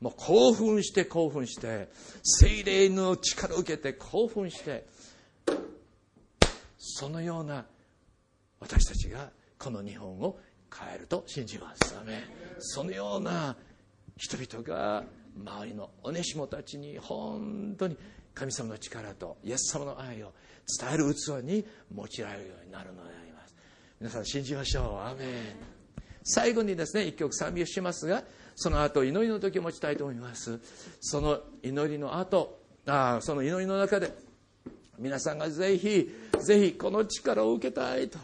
[0.02, 1.90] もう興奮して興奮して
[2.24, 4.86] 精霊の力を受けて興奮して
[6.78, 7.66] そのような
[8.60, 10.40] 私たちがこの日本を
[10.74, 11.96] 変えると信じます。
[12.60, 13.56] そのような
[14.18, 15.04] 人々が
[15.38, 17.98] 周りのおねしもたちに本当に
[18.36, 20.34] 神様の力とイエス様の愛を
[20.80, 21.66] 伝える器に
[21.96, 23.56] 用いられるようになるのであります。
[24.00, 25.08] 皆さん信じましょう。
[25.08, 25.76] アメン
[26.24, 28.24] 最後にですね、一曲賛美をしますが、
[28.56, 30.60] その後祈りの時を持ちたいと思います。
[31.00, 34.12] その祈りの後、あその祈りの中で、
[34.98, 36.10] 皆さんがぜひ、
[36.42, 38.18] ぜひこの力を受けたいと。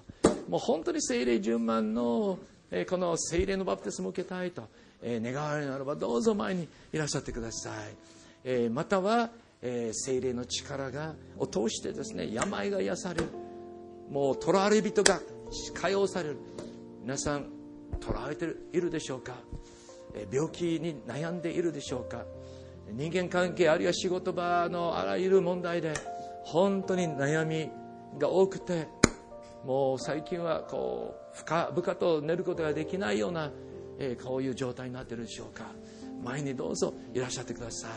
[0.49, 2.39] もう本当に精霊順番の、
[2.72, 4.68] え、この精霊のバプテスマを受けたいと、
[5.03, 7.95] え、願われるならばどうぞ前にいらっしゃってください。
[8.45, 9.30] え、または、
[9.62, 13.28] え精霊の力がを通してですね、病が癒される。
[14.09, 15.20] もう囚われ人が
[15.74, 16.38] 解放される。
[17.01, 17.45] 皆さん、
[18.01, 19.36] 囚われているでしょうか？
[20.14, 22.26] え病気に悩んでいるでしょうか？
[22.91, 25.93] 人間関係あるいは仕事場のあらゆる問題で
[26.43, 27.70] 本当に悩み
[28.20, 28.88] が多くて
[29.64, 33.51] もう最近はこう深々と寝ることができないような、
[33.99, 35.72] えー、こういう状態になっているでしょうか？
[36.24, 37.91] 前にどうぞいらっしゃってください。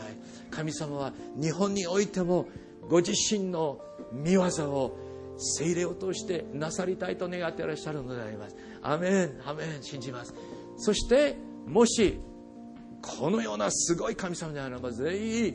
[0.51, 2.47] 神様は日本においても
[2.89, 3.79] ご自身の
[4.11, 4.97] 見業を
[5.37, 8.55] 精霊を通してなさりたいと願っていらっしゃるのであります。
[8.81, 10.33] アメンアメン信じます。
[10.77, 12.19] そしてもし
[13.01, 15.53] このようなすごい神様であればぜひ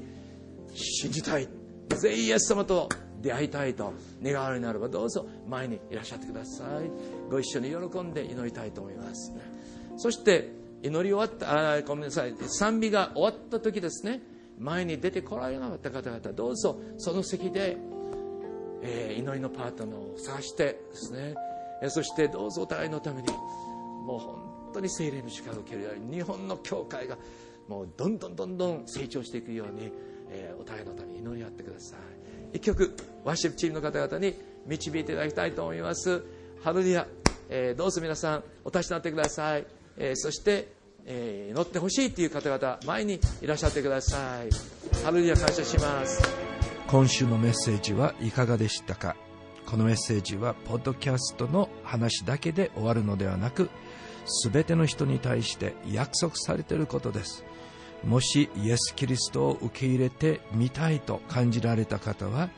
[0.74, 1.48] 信じたい。
[1.96, 2.88] ぜひイエス様と
[3.20, 3.92] 出会いたいと
[4.22, 6.90] 願われならばどうぞ前にいらっしゃってください。
[7.30, 9.32] ご一緒に喜んで祈りたいと思います。
[9.96, 12.34] そして祈り終わったあごめんなさい。
[12.46, 14.22] 賛美が終わった時ですね。
[14.58, 17.78] 前に出てこられなかった方々どうぞその席で、
[18.82, 21.34] えー、祈りのパートナーを探してですね。
[21.88, 27.16] そしてどうぞお互いのためにもう本当に精霊の力を受けるように日本の教会が
[27.68, 29.90] もうどんどんどんどん成長していくように、
[30.28, 31.98] えー、お互いのために祈り合ってください。
[32.52, 34.34] 一曲ワーシップチームの方々に
[34.66, 36.22] 導いていただきたいと思います。
[36.62, 37.06] ハルリア
[37.48, 39.66] えーどうぞ皆さんお立ちになってください、
[40.02, 40.72] えーそして、
[41.06, 44.48] えー祈ってほしいという方々前にいらっしゃってください。
[45.04, 46.22] ハレルヤ感謝します。
[46.86, 49.14] 今週のメッセージはいかがでしたか？
[49.66, 53.68] このメッセージはポッドキャストの話だけで終わるのではなく
[54.44, 57.44] 全ての人に対して約束されていることです。
[58.02, 62.48] もしイエス・キリストを受け入れてみたいと感じられた方は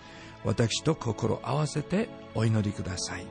[0.44, 3.26] 私と心合わせてお祈りください。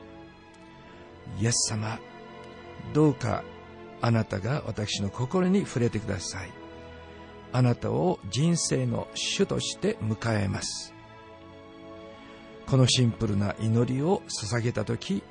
[1.40, 1.98] イエス様
[2.92, 3.42] どうか
[4.02, 6.50] あなたが私の心に触れてください。
[7.52, 10.92] あなたを人生の主として迎えます。
[12.66, 15.22] このシンプルな祈りを捧げた時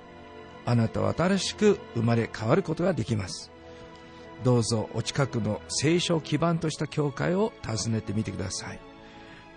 [0.65, 3.51] あなたは新しく生まれ変わることができます。
[4.43, 8.79] どうぞお近くの聖書を基盤とした教会を訪ねてみてください。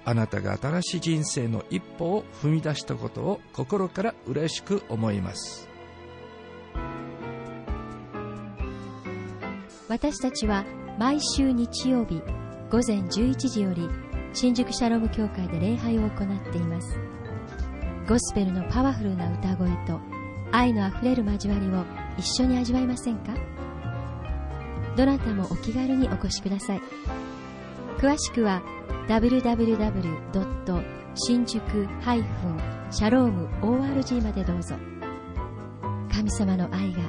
[0.05, 5.74] あなたが新しい人生の一歩を踏み出したことを心から嬉しく思います。
[9.89, 10.65] 私たちは
[10.99, 12.23] 毎週日曜日
[12.71, 13.87] 午前11時より
[14.33, 16.13] 新宿シャローム教会で礼拝を行っ
[16.51, 16.99] ています。
[18.09, 20.01] ゴスペルのパワフルな歌声と
[20.53, 21.85] 愛のあふれる交わりを
[22.19, 23.35] 一緒に味わいませんか？
[24.97, 26.83] どなたもお気軽にお越しください。
[27.99, 28.63] 詳しくは
[29.09, 30.83] www.
[31.15, 34.77] 新宿 -shalom.org までどうぞ。
[36.11, 37.01] 神様の愛が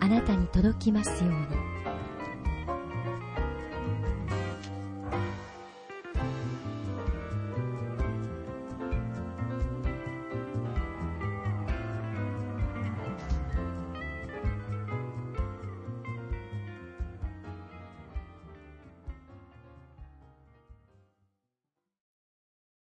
[0.00, 1.61] あなたに届きますように。